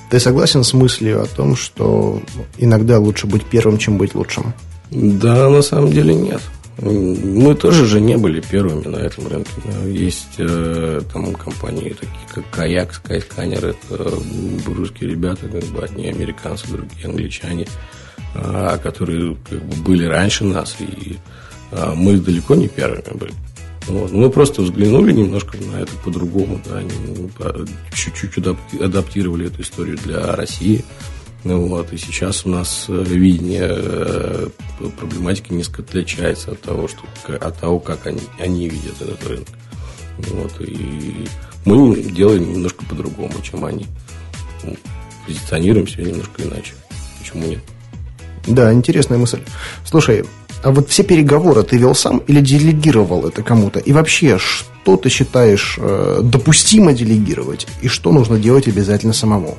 [0.10, 2.22] Ты согласен с мыслью о том, что
[2.58, 4.54] иногда лучше быть первым, чем быть лучшим?
[4.90, 6.42] Да, на самом деле нет.
[6.78, 9.52] Мы тоже же не были первыми на этом рынке.
[9.86, 14.14] Есть э, там компании такие, как Каяк, Skyscanner, это
[14.66, 17.68] русские ребята, как бы одни американцы, другие англичане,
[18.36, 21.18] э, которые как бы были раньше нас, и
[21.72, 23.34] э, мы далеко не первыми были.
[23.88, 24.12] Вот.
[24.12, 26.82] Мы просто взглянули немножко на это по-другому, да,
[27.94, 28.38] чуть-чуть
[28.80, 30.84] адаптировали эту историю для России.
[31.44, 34.48] Ну, вот, и сейчас у нас э, видение э,
[34.98, 37.02] проблематики несколько отличается от того, что,
[37.36, 39.48] от того как они, они видят этот рынок.
[40.18, 41.26] Вот, и
[41.66, 43.88] мы делаем немножко по-другому, чем они.
[45.26, 46.74] Позиционируем себя немножко иначе.
[47.20, 47.62] Почему нет?
[48.48, 49.42] Да, интересная мысль.
[49.84, 50.26] Слушай,
[50.64, 53.80] а вот все переговоры ты вел сам или делегировал это кому-то?
[53.80, 59.58] И вообще, что ты считаешь э, допустимо делегировать и что нужно делать обязательно самому?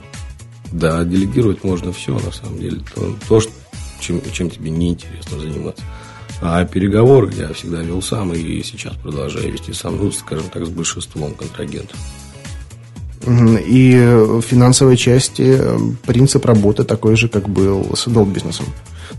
[0.72, 2.80] Да, делегировать можно все, на самом деле.
[2.94, 3.52] То, то что,
[4.00, 5.84] чем, чем тебе неинтересно заниматься.
[6.40, 10.70] А переговоры я всегда вел сам и сейчас продолжаю вести сам, ну, скажем так, с
[10.70, 11.96] большинством контрагентов.
[13.24, 18.66] И в финансовой части э, принцип работы такой же, как был с долг бизнесом.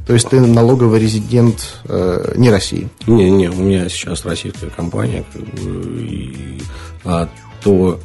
[0.05, 2.89] То есть ты налоговый резидент э, не России?
[3.07, 6.61] Не, не, у меня сейчас российская компания, как бы, и,
[7.05, 7.29] а
[7.63, 7.99] то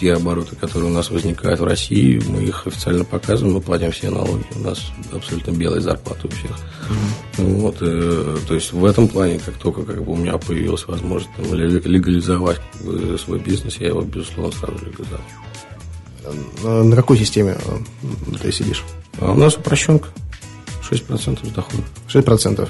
[0.00, 4.10] те обороты, которые у нас возникают в России, мы их официально показываем, мы платим все
[4.10, 4.44] налоги.
[4.56, 6.50] У нас абсолютно белая зарплата у всех.
[6.50, 7.60] Mm-hmm.
[7.60, 11.30] Вот, э, то есть в этом плане, как только как бы, у меня появилась возможность
[11.36, 12.60] там, легализовать
[13.18, 15.24] свой бизнес, я его, безусловно, сразу легализовал.
[16.64, 18.84] Э, на какой системе э, ты сидишь?
[19.20, 20.08] А у нас упрощенка.
[20.90, 21.82] 6% дохода.
[22.08, 22.68] 6%.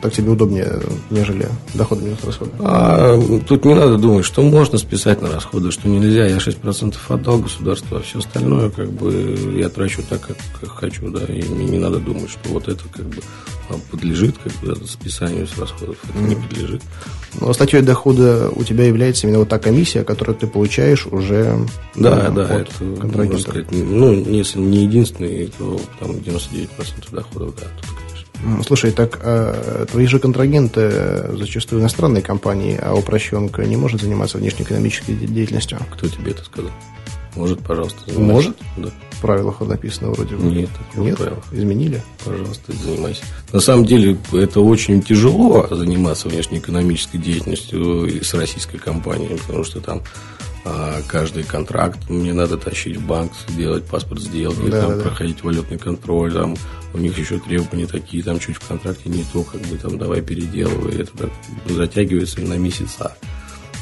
[0.00, 2.52] Так тебе удобнее, нежели доходы минус расходы.
[2.60, 6.26] А, тут не надо думать, что можно списать на расходы, что нельзя.
[6.26, 11.08] Я 6% отдал государству, а все остальное как бы я трачу так, как, как хочу,
[11.10, 13.22] да, и мне не надо думать, что вот это как бы
[13.68, 15.96] а, подлежит как бы списанию с расходов.
[16.08, 16.28] Это mm.
[16.28, 16.82] не подлежит.
[17.40, 22.30] Но статьей дохода у тебя является именно вот та комиссия, которую ты получаешь уже да,
[22.30, 26.68] да, от это, можно сказать, ну, если не единственный, то там 99%
[27.10, 28.01] доходов, да, тут,
[28.66, 35.14] Слушай, так а твои же контрагенты зачастую иностранные компании, а упрощенка не может заниматься внешнеэкономической
[35.14, 35.78] деятельностью?
[35.92, 36.70] Кто тебе это сказал?
[37.34, 37.98] Может, пожалуйста.
[38.06, 38.32] Занимайся.
[38.32, 38.56] Может?
[38.76, 38.90] Да.
[39.12, 40.44] В правилах написано вроде бы.
[40.44, 41.16] Нет, нет.
[41.16, 41.44] Правилах.
[41.52, 42.02] Изменили?
[42.24, 43.22] Пожалуйста, занимайся.
[43.52, 50.02] На самом деле, это очень тяжело заниматься внешнеэкономической деятельностью с российской компанией, потому что там
[51.08, 55.04] каждый контракт мне надо тащить в банк, делать паспорт сделки, да, там, да.
[55.04, 56.56] проходить валютный контроль, там
[56.94, 60.20] у них еще требования такие, там чуть в контракте не то, как бы там давай
[60.20, 61.30] переделывай, это так
[61.66, 63.16] затягивается на месяца.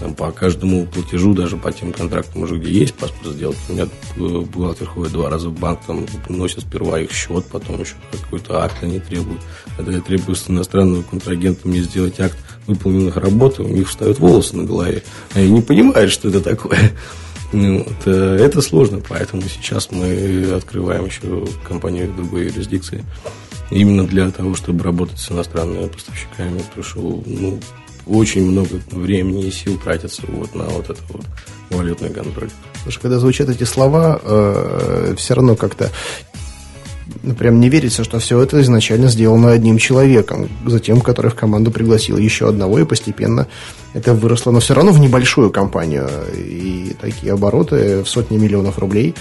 [0.01, 3.87] Там, по каждому платежу, даже по тем контрактам уже, где есть паспорт сделки, у меня
[4.17, 8.83] бухгалтер ходит два раза в банк, там носит сперва их счет, потом еще какой-то акт
[8.83, 9.43] они требуют.
[9.77, 14.57] Когда я требую с иностранного контрагента мне сделать акт выполненных работ, у них встают волосы
[14.57, 15.03] на голове.
[15.35, 16.79] Они не понимают, что это такое.
[17.53, 23.05] Ну, вот, э, это сложно, поэтому сейчас мы открываем еще компанию в другой юрисдикции.
[23.73, 27.59] Именно для того, чтобы работать с иностранными поставщиками, потому что ну,
[28.07, 31.25] очень много времени и сил тратится вот на вот это вот
[31.71, 32.51] валютный контроль.
[32.73, 35.91] Потому что когда звучат эти слова, э, все равно как-то
[37.39, 42.17] прям не верится, что все это изначально сделано одним человеком, затем, который в команду пригласил
[42.17, 43.47] еще одного, и постепенно
[43.95, 46.09] это выросло, но все равно в небольшую компанию.
[46.37, 49.15] И такие обороты в сотни миллионов рублей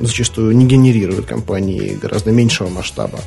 [0.00, 3.20] зачастую не генерируют компании гораздо меньшего масштаба.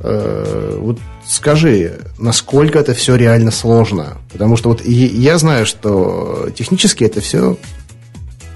[0.00, 4.18] Э, вот скажи, насколько это все реально сложно?
[4.32, 7.56] Потому что вот я знаю, что технически это все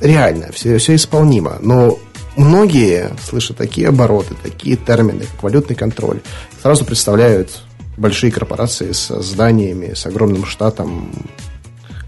[0.00, 1.98] реально, все, все исполнимо, но
[2.36, 6.20] многие, слыша такие обороты, такие термины, как валютный контроль,
[6.62, 7.62] сразу представляют
[7.96, 11.10] большие корпорации с зданиями, с огромным штатом,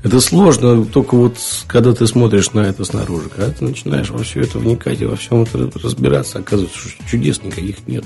[0.02, 1.36] Это сложно, только вот
[1.68, 5.14] когда ты смотришь на это снаружи, когда ты начинаешь во все это вникать и во
[5.14, 8.04] всем это разбираться, оказывается, что чудес никаких нет.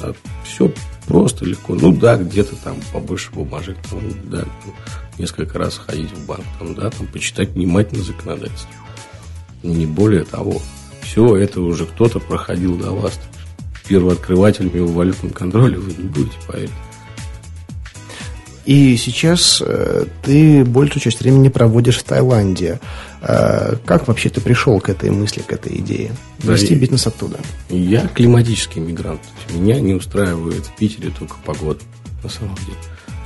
[0.00, 0.14] А
[0.44, 0.72] все
[1.06, 1.74] просто легко.
[1.74, 4.44] Ну да, где-то там побольше бумажек, там, да,
[5.18, 8.70] несколько раз ходить в банк, там, да, там почитать внимательно законодательство.
[9.62, 10.60] Не более того.
[11.02, 13.18] Все это уже кто-то проходил до вас.
[13.86, 16.70] Первооткрывателями в валютном контроле вы не будете, поверить.
[18.64, 22.78] И сейчас э, ты большую часть времени проводишь в Таиланде.
[23.20, 26.12] Э, как вообще ты пришел к этой мысли, к этой идее?
[26.38, 27.38] Вести да, бизнес оттуда.
[27.68, 29.20] Я климатический мигрант.
[29.52, 31.80] Меня не устраивает в Питере только погода,
[32.22, 32.76] на самом деле.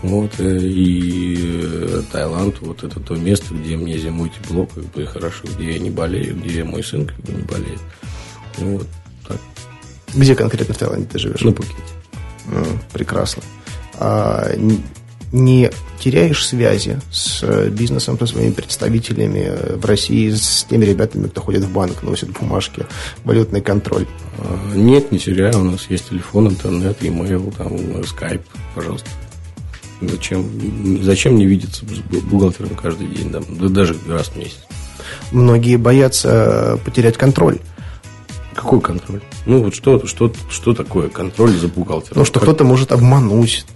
[0.07, 5.45] Вот, э, и Таиланд, вот это то место, где мне зимой тепло, как бы хорошо,
[5.57, 7.81] где я не болею, где мой сын как бы не болеет.
[8.59, 8.87] Вот,
[9.27, 9.39] так.
[10.15, 11.41] Где конкретно в Таиланде ты живешь?
[11.41, 11.75] На Пукете.
[12.47, 13.43] Mm, прекрасно.
[13.95, 14.49] А,
[15.33, 21.27] не теряешь связи с э, бизнесом, со своими представителями э, в России, с теми ребятами,
[21.27, 22.87] кто ходит в банк, носит бумажки,
[23.25, 24.07] валютный контроль?
[24.39, 25.59] А, нет, не теряю.
[25.59, 28.43] У нас есть телефон, интернет, имейл, там, скайп,
[28.77, 29.11] пожалуйста.
[30.01, 34.59] Зачем, зачем не видеться с бухгалтером каждый день, да, да даже раз в месяц?
[35.31, 37.59] Многие боятся потерять контроль.
[38.55, 39.21] Какой контроль?
[39.45, 42.19] Ну, вот что, что, что такое контроль за бухгалтером?
[42.19, 43.67] Ну, что кто-то может обмануть,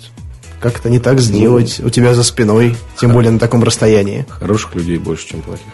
[0.60, 4.26] как-то не так сделать ну, у тебя за спиной, тем более на таком расстоянии.
[4.28, 5.66] Хороших людей больше, чем плохих.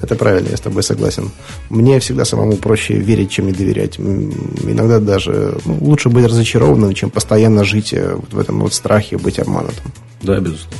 [0.00, 1.30] Это правильно, я с тобой согласен.
[1.68, 3.98] Мне всегда самому проще верить, чем не доверять.
[3.98, 9.18] Иногда даже ну, лучше быть разочарованным, чем постоянно жить э, вот в этом вот страхе,
[9.18, 9.92] быть обманутым.
[10.22, 10.78] Да, безусловно.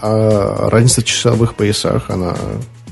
[0.00, 2.36] А разница в часовых поясах, она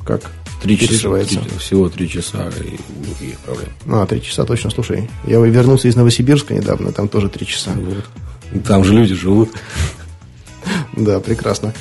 [0.05, 0.31] как?
[0.63, 3.69] Три часа, три, всего три часа и никаких проблем.
[3.89, 5.09] А, три часа точно, слушай.
[5.27, 7.73] Я вернулся из Новосибирска недавно, там тоже три часа.
[7.75, 8.65] Вот.
[8.65, 9.51] Там же люди живут.
[10.97, 11.75] Да, прекрасно.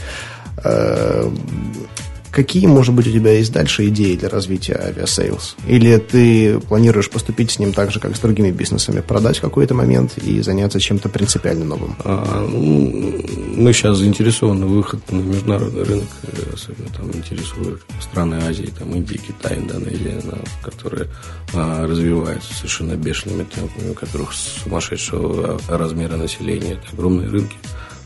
[2.36, 5.55] Какие, может быть, у тебя есть дальше идеи для развития Aviasales?
[5.69, 9.73] Или ты планируешь поступить с ним так же, как с другими бизнесами, продать в какой-то
[9.73, 11.95] момент и заняться чем-то принципиально новым?
[12.03, 13.23] А, ну,
[13.55, 16.09] мы сейчас заинтересованы выход на международный рынок,
[16.53, 20.21] особенно там интересуют страны Азии, там Индия, Китай, Индонезия,
[20.61, 21.07] которые
[21.53, 27.55] а, развиваются совершенно бешеными темпами, у которых сумасшедшего размера населения, это огромные рынки,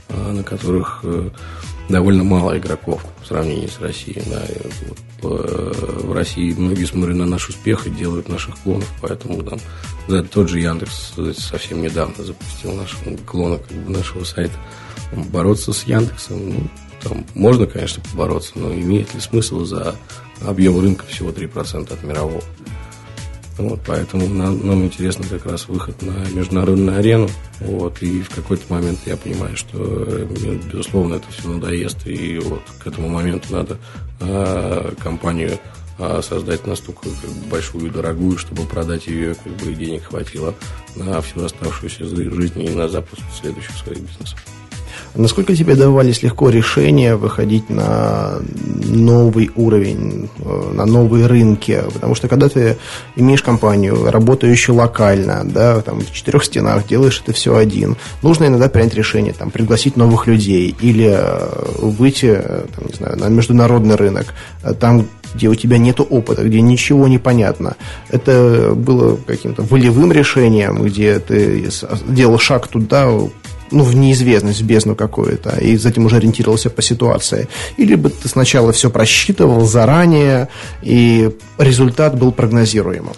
[0.10, 1.30] а, на которых э,
[1.90, 4.22] довольно мало игроков в сравнении с Россией.
[4.30, 4.42] Да.
[4.88, 9.60] Вот, э, в России многие смотрят на наш успех и делают наших клонов, поэтому там
[10.08, 14.54] да, тот же Яндекс совсем недавно запустил нашего клона как бы, нашего сайта.
[15.12, 16.70] Бороться с Яндексом, ну,
[17.02, 19.96] там можно, конечно, побороться, но имеет ли смысл за
[20.46, 22.44] объем рынка всего 3% от мирового?
[23.60, 27.28] Вот, поэтому нам, нам интересно как раз выход на международную арену.
[27.60, 30.26] Вот, и в какой-то момент я понимаю, что, э,
[30.72, 32.08] безусловно, это все надоест.
[32.08, 33.78] И вот к этому моменту надо
[34.22, 35.60] а, компанию
[35.98, 40.56] а, создать настолько как бы, большую и дорогую, чтобы продать ее, как бы денег хватило
[40.96, 44.40] на всю оставшуюся жизнь и на запуск следующих своих бизнесов.
[45.16, 48.40] Насколько тебе давались легко решения выходить на
[48.86, 51.82] новый уровень, э, на новые рынки?
[51.94, 52.78] Потому что когда ты
[53.16, 58.70] имеешь компанию, работающую локально, да, там, в четырех стенах, делаешь это все один, нужно иногда
[58.70, 61.50] принять решение, там, пригласить новых людей или э,
[61.80, 64.34] выйти, э, там, не знаю, на международный рынок,
[64.80, 67.76] там, где у тебя нет опыта, где ничего не понятно.
[68.10, 71.70] Это было каким-то волевым решением, где ты
[72.08, 73.12] делал шаг туда,
[73.72, 77.48] ну, в неизвестность, в бездну какую-то, и затем уже ориентировался по ситуации.
[77.78, 80.50] Или бы ты сначала все просчитывал заранее,
[80.82, 83.14] и результат был прогнозируемым.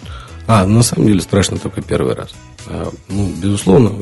[0.46, 2.30] А, на самом деле страшно только первый раз.
[2.66, 3.92] А, ну, безусловно,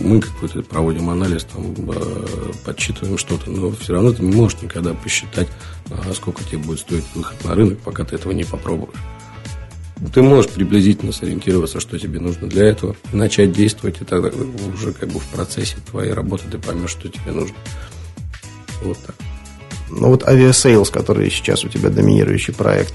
[0.00, 4.94] мы какой-то проводим анализ, там, а, подсчитываем что-то, но все равно ты не можешь никогда
[4.94, 5.48] посчитать,
[5.90, 8.96] а, сколько тебе будет стоить выход на рынок, пока ты этого не попробуешь
[10.08, 14.30] ты можешь приблизительно сориентироваться, что тебе нужно для этого, начать действовать, и тогда
[14.74, 17.56] уже как бы в процессе твоей работы ты поймешь, что тебе нужно.
[18.82, 19.14] Вот так.
[19.90, 22.94] Ну вот Aviasales, который сейчас у тебя доминирующий проект,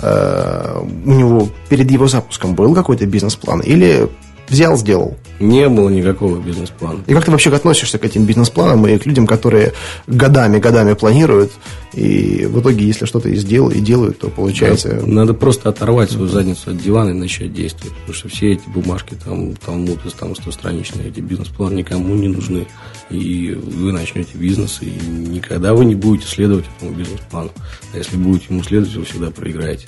[0.00, 3.60] э, у него перед его запуском был какой-то бизнес-план?
[3.60, 4.08] Или
[4.48, 5.16] взял, сделал.
[5.38, 7.00] Не было никакого бизнес-плана.
[7.06, 9.72] И как ты вообще относишься к этим бизнес-планам и к людям, которые
[10.06, 11.52] годами-годами планируют,
[11.92, 15.00] и в итоге, если что-то и сделают, и делают, то получается...
[15.00, 17.94] Да, надо просто оторвать свою задницу от дивана и начать действовать.
[17.94, 22.66] Потому что все эти бумажки, там, талмуд, там, стостраничные, эти бизнес-планы никому не нужны.
[23.10, 27.50] И вы начнете бизнес, и никогда вы не будете следовать этому бизнес-плану.
[27.94, 29.86] А если будете ему следовать, вы всегда проиграете.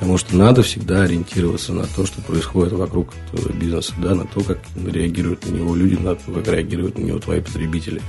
[0.00, 3.12] Потому что надо всегда ориентироваться на то, что происходит вокруг
[3.52, 7.18] бизнеса, да, на то, как реагируют на него люди, на то, как реагируют на него
[7.18, 8.00] твои потребители.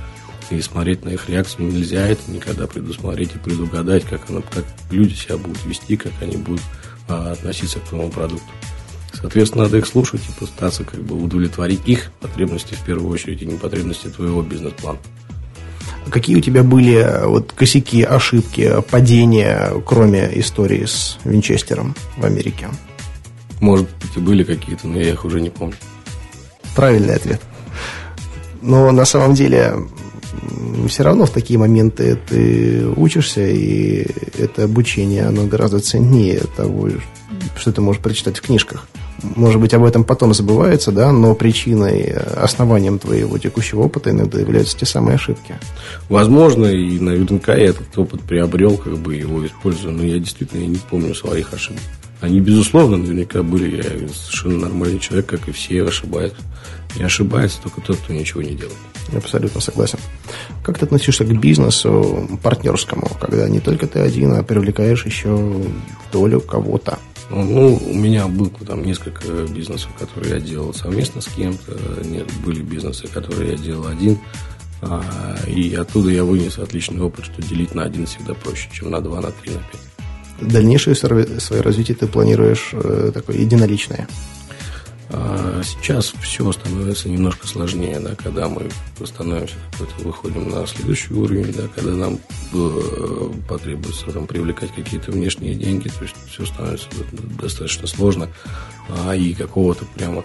[0.50, 5.12] и смотреть на их реакцию нельзя это никогда предусмотреть и предугадать, как, она, как люди
[5.12, 6.62] себя будут вести, как они будут
[7.08, 8.48] а, относиться к твоему продукту.
[9.12, 13.46] Соответственно, надо их слушать и пытаться как бы удовлетворить их потребности в первую очередь и
[13.46, 14.98] не потребности твоего бизнес-плана.
[16.10, 22.68] Какие у тебя были э, вот косяки, ошибки, падения, кроме истории с Винчестером в Америке?
[23.60, 25.76] Может быть, и были какие-то, но я их уже не помню.
[26.74, 27.40] Правильный ответ.
[28.60, 29.74] Но на самом деле
[30.88, 34.06] все равно в такие моменты ты учишься, и
[34.38, 36.88] это обучение, оно гораздо ценнее того,
[37.56, 38.86] что ты можешь прочитать в книжках.
[39.22, 44.76] Может быть, об этом потом забывается, да, но причиной, основанием твоего текущего опыта иногда являются
[44.76, 45.54] те самые ошибки.
[46.08, 50.78] Возможно, и наверняка я этот опыт приобрел, как бы его использую, но я действительно не
[50.90, 51.82] помню своих ошибок.
[52.20, 53.76] Они, безусловно, наверняка были.
[53.76, 56.38] Я совершенно нормальный человек, как и все, ошибаются.
[56.96, 58.78] Не ошибается только тот, кто ничего не делает.
[59.14, 59.98] Абсолютно согласен.
[60.62, 65.62] Как ты относишься к бизнесу партнерскому, когда не только ты один, а привлекаешь еще
[66.12, 66.98] долю кого-то?
[67.30, 71.72] Ну, у меня было там несколько бизнесов, которые я делал совместно с кем-то.
[72.04, 74.18] Нет, были бизнесы, которые я делал один.
[74.82, 75.02] А,
[75.46, 79.20] и оттуда я вынес отличный опыт, что делить на один всегда проще, чем на два,
[79.20, 80.52] на три, на пять.
[80.52, 84.08] Дальнейшее свое развитие ты планируешь э, такое единоличное?
[85.14, 88.70] А сейчас все становится немножко сложнее, да, когда мы
[89.04, 89.56] становимся
[89.98, 92.18] выходим на следующий уровень, да, когда нам
[92.54, 96.88] э, потребуется там, привлекать какие-то внешние деньги, то есть все становится
[97.38, 98.28] достаточно сложно,
[98.88, 100.24] а, и какого-то прямо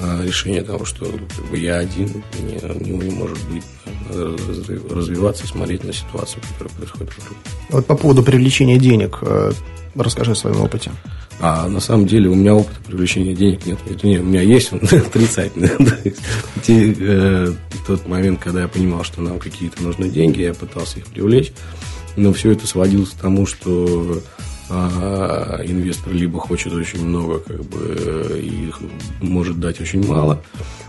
[0.00, 1.10] а, решения того, что
[1.52, 3.64] я один, не, не, не может быть,
[4.90, 7.38] развиваться, смотреть на ситуацию, которая происходит вокруг.
[7.70, 9.52] Вот по поводу привлечения денег, э,
[9.96, 10.92] расскажи о своем опыте.
[11.40, 13.78] А на самом деле у меня опыта привлечения денег нет.
[13.88, 15.70] Это не, у меня есть он отрицательный.
[16.70, 17.50] Э,
[17.86, 21.52] тот момент, когда я понимал, что нам какие-то нужны деньги, я пытался их привлечь.
[22.16, 24.20] Но все это сводилось к тому, что
[24.68, 28.70] а, инвестор либо хочет очень много, как бы, и
[29.22, 30.42] может дать очень мало,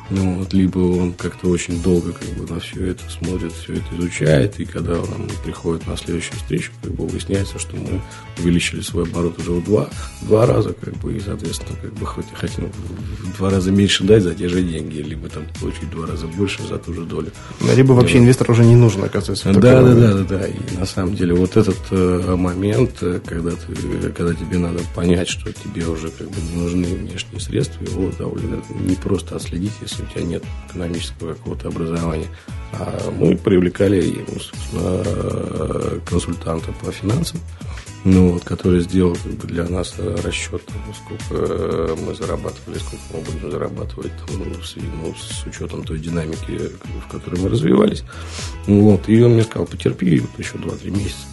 [0.09, 3.83] ну, вот, либо он как-то очень долго как бы, на все это смотрит, все это
[3.97, 8.01] изучает, и когда он приходит на следующую встречу, как бы выясняется, что мы
[8.39, 9.89] увеличили свой оборот уже в два,
[10.21, 14.23] два раза, как бы, и, соответственно, как бы хоть хотим в два раза меньше дать
[14.23, 17.31] за те же деньги, либо там получить в два раза больше за ту же долю.
[17.75, 19.53] Либо вообще и, инвестор уже не нужен, оказывается.
[19.53, 20.47] Да, да, да, да, да.
[20.47, 25.29] И на самом деле вот этот э, момент, э, когда, ты, когда тебе надо понять,
[25.29, 29.98] что тебе уже как бы не нужны внешние средства, его довольно не просто отследить, если
[30.01, 32.27] у тебя нет экономического какого-то образования.
[32.73, 34.25] А мы привлекали
[34.73, 37.39] ну, консультанта по финансам,
[38.05, 40.61] ну, вот, который сделал как бы, для нас расчет,
[40.95, 46.71] сколько мы зарабатывали, сколько мы будем зарабатывать ну, с, ну, с учетом той динамики,
[47.05, 48.03] в которой мы развивались.
[48.67, 51.25] Вот, и он мне сказал, потерпи вот еще 2-3 месяца,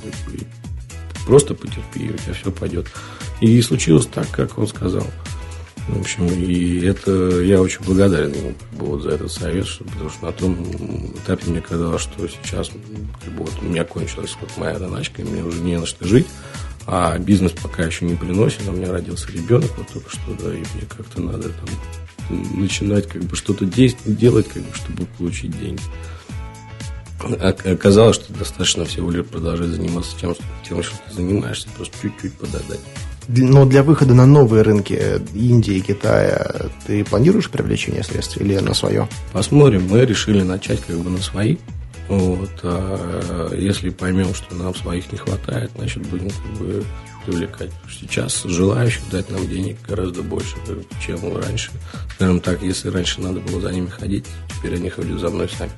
[1.26, 2.86] просто потерпи, у тебя все пойдет.
[3.40, 5.06] И случилось так, как он сказал.
[5.88, 10.26] В общем, и это я очень благодарен ему как вот, за этот совет, потому что
[10.26, 12.70] на том этапе мне казалось, что сейчас
[13.22, 16.04] как бы, вот, у меня кончилась вот моя доначка, и мне уже не на что
[16.04, 16.26] жить,
[16.86, 20.52] а бизнес пока еще не приносит, а у меня родился ребенок вот только что, да,
[20.52, 21.68] и мне как-то надо там
[22.60, 25.82] начинать как бы что-то действовать, делать, как бы, чтобы получить деньги.
[27.40, 30.34] Оказалось, что достаточно всего лишь продолжать заниматься тем,
[30.68, 32.80] тем, что ты занимаешься, просто чуть-чуть подождать.
[33.28, 39.08] Но для выхода на новые рынки Индии, Китая, ты планируешь привлечение средств или на свое?
[39.32, 39.88] Посмотрим.
[39.88, 41.56] Мы решили начать как бы на свои.
[42.08, 42.50] Вот.
[42.62, 46.84] А если поймем, что нам своих не хватает, значит, будем как бы
[47.26, 47.70] привлекать.
[47.90, 50.54] Сейчас желающих дать нам денег гораздо больше,
[51.04, 51.72] чем раньше.
[52.14, 54.24] Скажем так, если раньше надо было за ними ходить,
[54.56, 55.72] теперь они ходят за мной сами.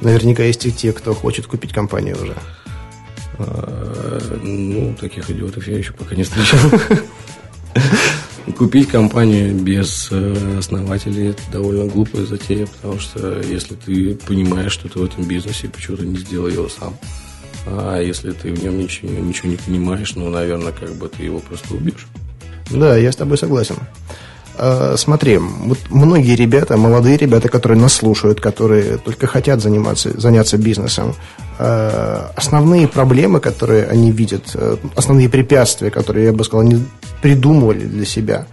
[0.00, 2.34] Наверняка есть и те, кто хочет купить компанию уже.
[3.40, 6.60] А, ну, таких идиотов я еще пока не встречал.
[8.58, 14.88] Купить компанию без э, основателей– это довольно глупая затея, потому что если ты понимаешь, что
[14.88, 16.96] ты в этом бизнесе, почему ты не сделал его сам.
[17.66, 21.38] А если ты в нем ничего, ничего не понимаешь, ну, наверное, как бы ты его
[21.38, 22.06] просто убьешь.
[22.70, 23.76] Да, я с тобой согласен.
[24.62, 30.58] Э, смотри, вот многие ребята, молодые ребята, которые нас слушают, которые только хотят заниматься, заняться
[30.58, 31.14] бизнесом,
[31.58, 36.84] э, основные проблемы, которые они видят, э, основные препятствия, которые, я бы сказал, они
[37.22, 38.46] придумывали для себя,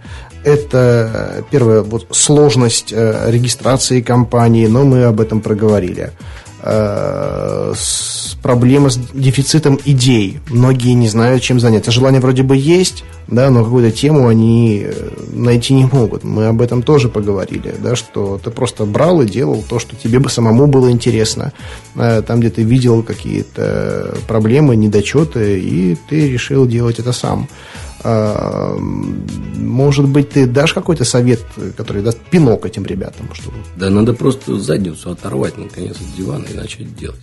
[0.44, 6.12] это, первое, вот, сложность регистрации компании, но мы об этом проговорили.
[6.62, 7.74] Э,
[8.42, 10.40] проблема с дефицитом идей.
[10.48, 11.90] Многие не знают, чем заняться.
[11.90, 16.24] Желание вроде бы есть, да, но какую-то тему они э, найти не могут.
[16.24, 20.18] Мы об этом тоже поговорили, да, что ты просто брал и делал то, что тебе
[20.18, 21.52] бы самому было интересно.
[21.94, 27.48] Э, там, где ты видел какие-то проблемы, недочеты, и ты решил делать это сам.
[28.04, 31.44] Э, может быть, ты дашь какой-то совет,
[31.76, 33.28] который даст пинок этим ребятам?
[33.32, 33.56] Чтобы...
[33.76, 37.20] Да надо просто задницу оторвать, наконец, от дивана и начать делать.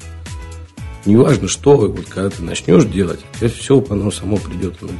[1.06, 3.20] Неважно, что, вот когда ты начнешь делать,
[3.56, 4.92] все оно само придет, оно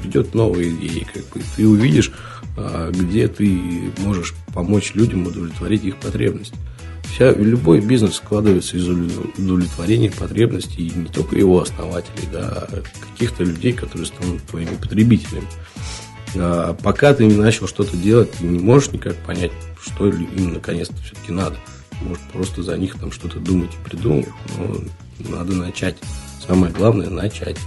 [0.00, 2.10] придет новые идеи, как бы ты увидишь,
[2.56, 3.60] а, где ты
[3.98, 6.54] можешь помочь людям удовлетворить их потребность.
[7.12, 13.74] Вся, любой бизнес складывается из удовлетворения потребностей не только его основателей, да, а каких-то людей,
[13.74, 15.46] которые станут твоими потребителями.
[16.36, 20.96] А пока ты не начал что-то делать, ты не можешь никак понять, что им наконец-то
[21.02, 21.56] все-таки надо.
[22.00, 24.28] Может просто за них там что-то думать и придумывать.
[24.56, 25.96] Но надо начать.
[26.46, 27.58] Самое главное– начать.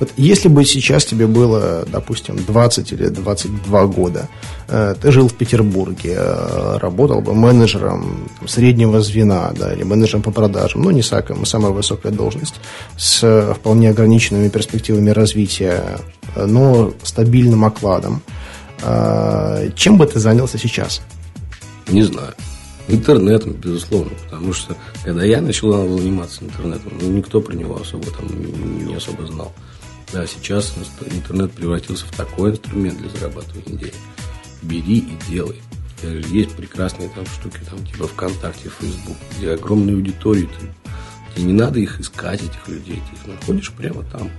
[0.00, 4.28] Вот если бы сейчас тебе было, допустим, 20 или 22 года,
[4.68, 10.30] э, ты жил в Петербурге, э, работал бы менеджером среднего звена, да, или менеджером по
[10.30, 12.54] продажам, ну, не самая, самая высокая должность,
[12.96, 15.98] с вполне ограниченными перспективами развития,
[16.36, 18.22] но стабильным окладом,
[18.82, 21.00] э, чем бы ты занялся сейчас?
[21.88, 22.34] Не знаю.
[22.88, 28.28] Интернетом, безусловно, потому что когда я начал заниматься интернетом, ну, никто про него особо там
[28.86, 29.52] не особо знал.
[30.12, 30.74] Да, сейчас
[31.10, 33.94] интернет превратился в такой инструмент для зарабатывания денег.
[34.62, 35.60] Бери и делай.
[36.02, 40.48] Есть прекрасные там штуки, там типа ВКонтакте, Фейсбук, где огромные аудитории.
[40.58, 43.02] Ты, тебе не надо их искать, этих людей.
[43.10, 44.30] Ты их находишь прямо там.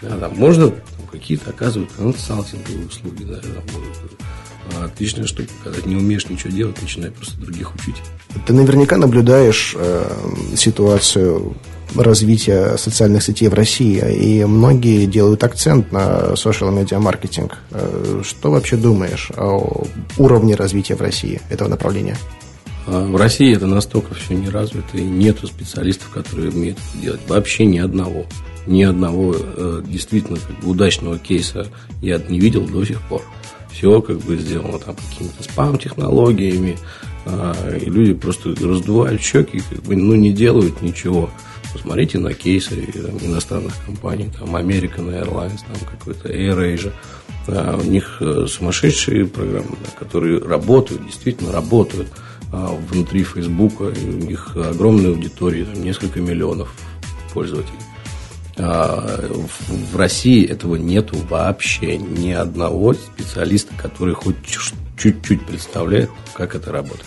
[0.00, 3.64] Да, там можно там, какие-то оказывают консалтинговые услуги, да, там,
[4.76, 7.96] а, отличная штука, когда не умеешь ничего делать, начинай просто других учить.
[8.46, 10.10] Ты наверняка наблюдаешь э,
[10.56, 11.54] ситуацию
[11.96, 17.58] развития социальных сетей в России, и многие делают акцент на social media маркетинг.
[17.70, 19.84] Э, что вообще думаешь о
[20.18, 22.16] уровне развития в России этого направления?
[22.86, 27.20] А, в России это настолько все не развито, и нету специалистов, которые умеют это делать.
[27.28, 28.26] Вообще ни одного.
[28.66, 31.66] Ни одного э, действительно как бы, удачного кейса
[32.02, 33.22] я не видел до сих пор
[33.72, 36.78] все как бы сделано там какими-то спам-технологиями,
[37.26, 41.30] а, и люди просто раздувают щеки, как бы, ну, не делают ничего.
[41.72, 46.92] Посмотрите на кейсы там, иностранных компаний, там American Airlines, там какой-то AirAsia.
[47.46, 52.08] А, у них э, сумасшедшие программы, да, которые работают, действительно работают
[52.52, 56.72] а, внутри Фейсбука, у них огромная аудитория, там, несколько миллионов
[57.32, 57.78] пользователей.
[58.56, 59.28] А,
[59.92, 64.36] в России этого нету вообще ни одного специалиста, который хоть
[64.96, 67.06] чуть-чуть представляет, как это работает.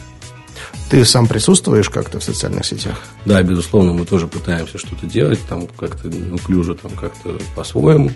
[0.93, 3.01] Ты сам присутствуешь как-то в социальных сетях?
[3.25, 8.11] Да, безусловно, мы тоже пытаемся что-то делать, там как-то неуклюже, там как-то по-своему.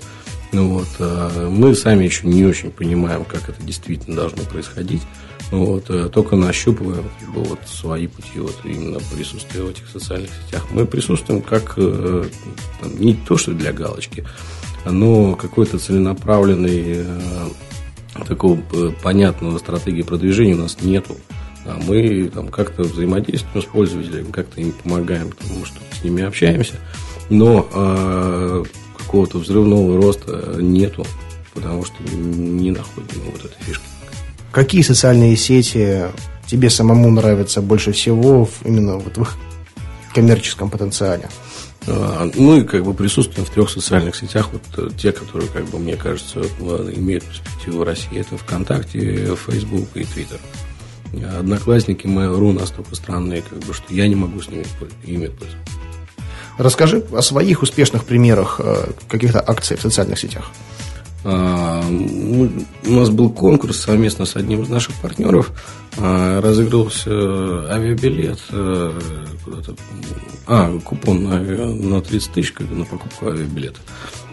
[0.52, 5.02] Ну вот, а мы сами еще не очень понимаем, как это действительно должно происходить.
[5.50, 10.68] Вот, э, только нащупываем как вот, свои пути вот, именно присутствия в этих социальных сетях.
[10.70, 12.26] Мы присутствуем как э,
[12.80, 14.24] там, не то, что для галочки,
[14.86, 17.48] но какой-то целенаправленной э,
[18.28, 18.60] такого
[19.02, 21.18] понятного стратегии продвижения у нас нету.
[21.68, 26.76] А мы там как-то взаимодействуем с пользователями, как-то им помогаем, потому что с ними общаемся,
[27.30, 28.64] но э,
[28.98, 31.06] какого-то взрывного роста нету,
[31.54, 33.84] потому что не находим вот этой фишки.
[34.54, 36.06] Какие социальные сети
[36.46, 39.36] тебе самому нравятся больше всего именно вот в их
[40.16, 41.30] коммерческом потенциале?
[41.86, 45.80] А, мы как бы присутствуем в трех социальных сетях, вот э, те, которые, как бы,
[45.80, 48.20] мне кажется, имеют перспективу в России.
[48.20, 50.40] Это ВКонтакте, Facebook и Twitter.
[51.40, 54.66] Одноклассники Mail.ru настолько странные, как бы, что я не могу с ними
[55.06, 55.58] ими пользоваться.
[56.58, 60.52] Расскажи о своих успешных примерах э, каких-то акций в социальных сетях.
[61.24, 65.52] А, у нас был конкурс совместно с одним из наших партнеров.
[65.98, 67.12] А, разыгрывался
[67.70, 69.00] авиабилет э,
[69.44, 69.76] куда-то.
[70.48, 73.80] А, купон на, на 30 тысяч на покупку авиабилета.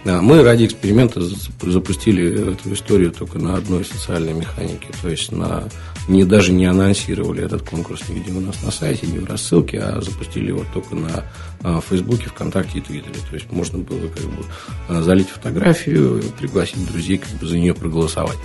[0.04, 1.20] Мы ради эксперимента
[1.62, 4.88] запустили эту историю только на одной социальной механике.
[5.02, 5.64] То есть на
[6.08, 10.00] не, даже не анонсировали этот конкурс нигде у нас на сайте, не в рассылке, а
[10.00, 11.24] запустили его только на
[11.62, 13.20] а, Фейсбуке, ВКонтакте и Твиттере.
[13.28, 14.44] То есть можно было как бы
[14.88, 18.38] а, залить фотографию, пригласить друзей, как бы за нее проголосовать.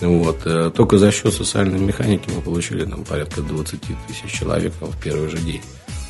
[0.00, 0.42] Вот.
[0.44, 5.02] Э, только за счет социальной механики мы получили там, порядка 20 тысяч человек там, в
[5.02, 5.60] первый же день.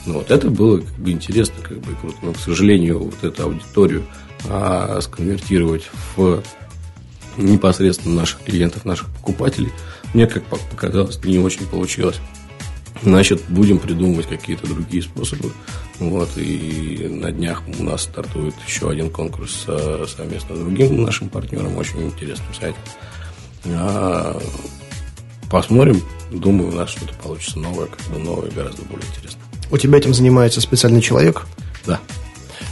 [0.07, 2.17] Ну, вот это было как бы интересно, как бы круто.
[2.23, 4.05] Но, к сожалению, вот эту аудиторию
[4.49, 6.43] а, сконвертировать в
[7.39, 9.73] непосредственно наших клиентов, наших покупателей,
[10.15, 12.17] мне, как показалось, не очень получилось.
[13.03, 15.53] значит, будем придумывать какие-то другие способы.
[15.99, 19.67] Вот, и на днях у нас стартует еще один конкурс
[20.17, 22.83] совместно с другим нашим партнером, очень интересным сайтом.
[23.67, 24.41] А,
[25.51, 26.01] посмотрим.
[26.31, 29.43] Думаю, у нас что-то получится новое, как бы новое, гораздо более интересное.
[29.71, 31.47] У тебя этим занимается специальный человек?
[31.87, 32.01] Да.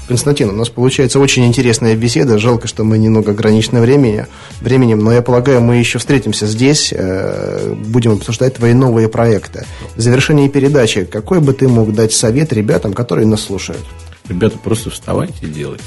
[0.08, 2.38] Константин, у нас получается очень интересная беседа.
[2.38, 4.26] Жалко, что мы немного ограничены времени,
[4.60, 9.66] временем, но я полагаю, мы еще встретимся здесь, э, будем обсуждать твои новые проекты.
[9.96, 13.84] В завершении передачи, какой бы ты мог дать совет ребятам, которые нас слушают?
[14.28, 15.84] Ребята, просто вставайте и делайте.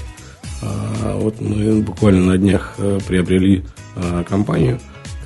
[0.62, 3.64] А, вот мы буквально на днях э, приобрели
[3.96, 4.80] а, компанию,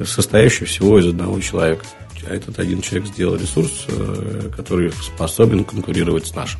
[0.03, 1.85] состоящую всего из одного человека.
[2.27, 6.59] А этот один человек сделал ресурс, э, который способен конкурировать с нашим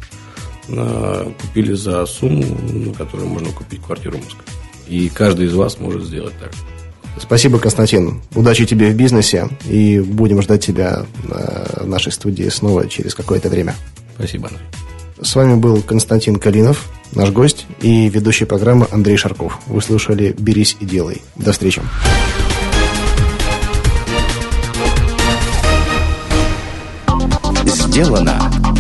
[0.68, 4.44] купили за сумму, на которую можно купить квартиру в Москве.
[4.88, 6.52] И каждый из вас может сделать так.
[7.20, 8.22] Спасибо, Константин.
[8.34, 9.50] Удачи тебе в бизнесе.
[9.66, 13.76] И будем ждать тебя в нашей студии снова через какое-то время.
[14.16, 14.66] Спасибо, Андрей.
[15.22, 19.60] С вами был Константин Калинов, наш гость, и ведущий программы Андрей Шарков.
[19.68, 21.22] Вы слушали «Берись и делай».
[21.36, 21.82] До встречи.
[27.66, 28.53] Сделано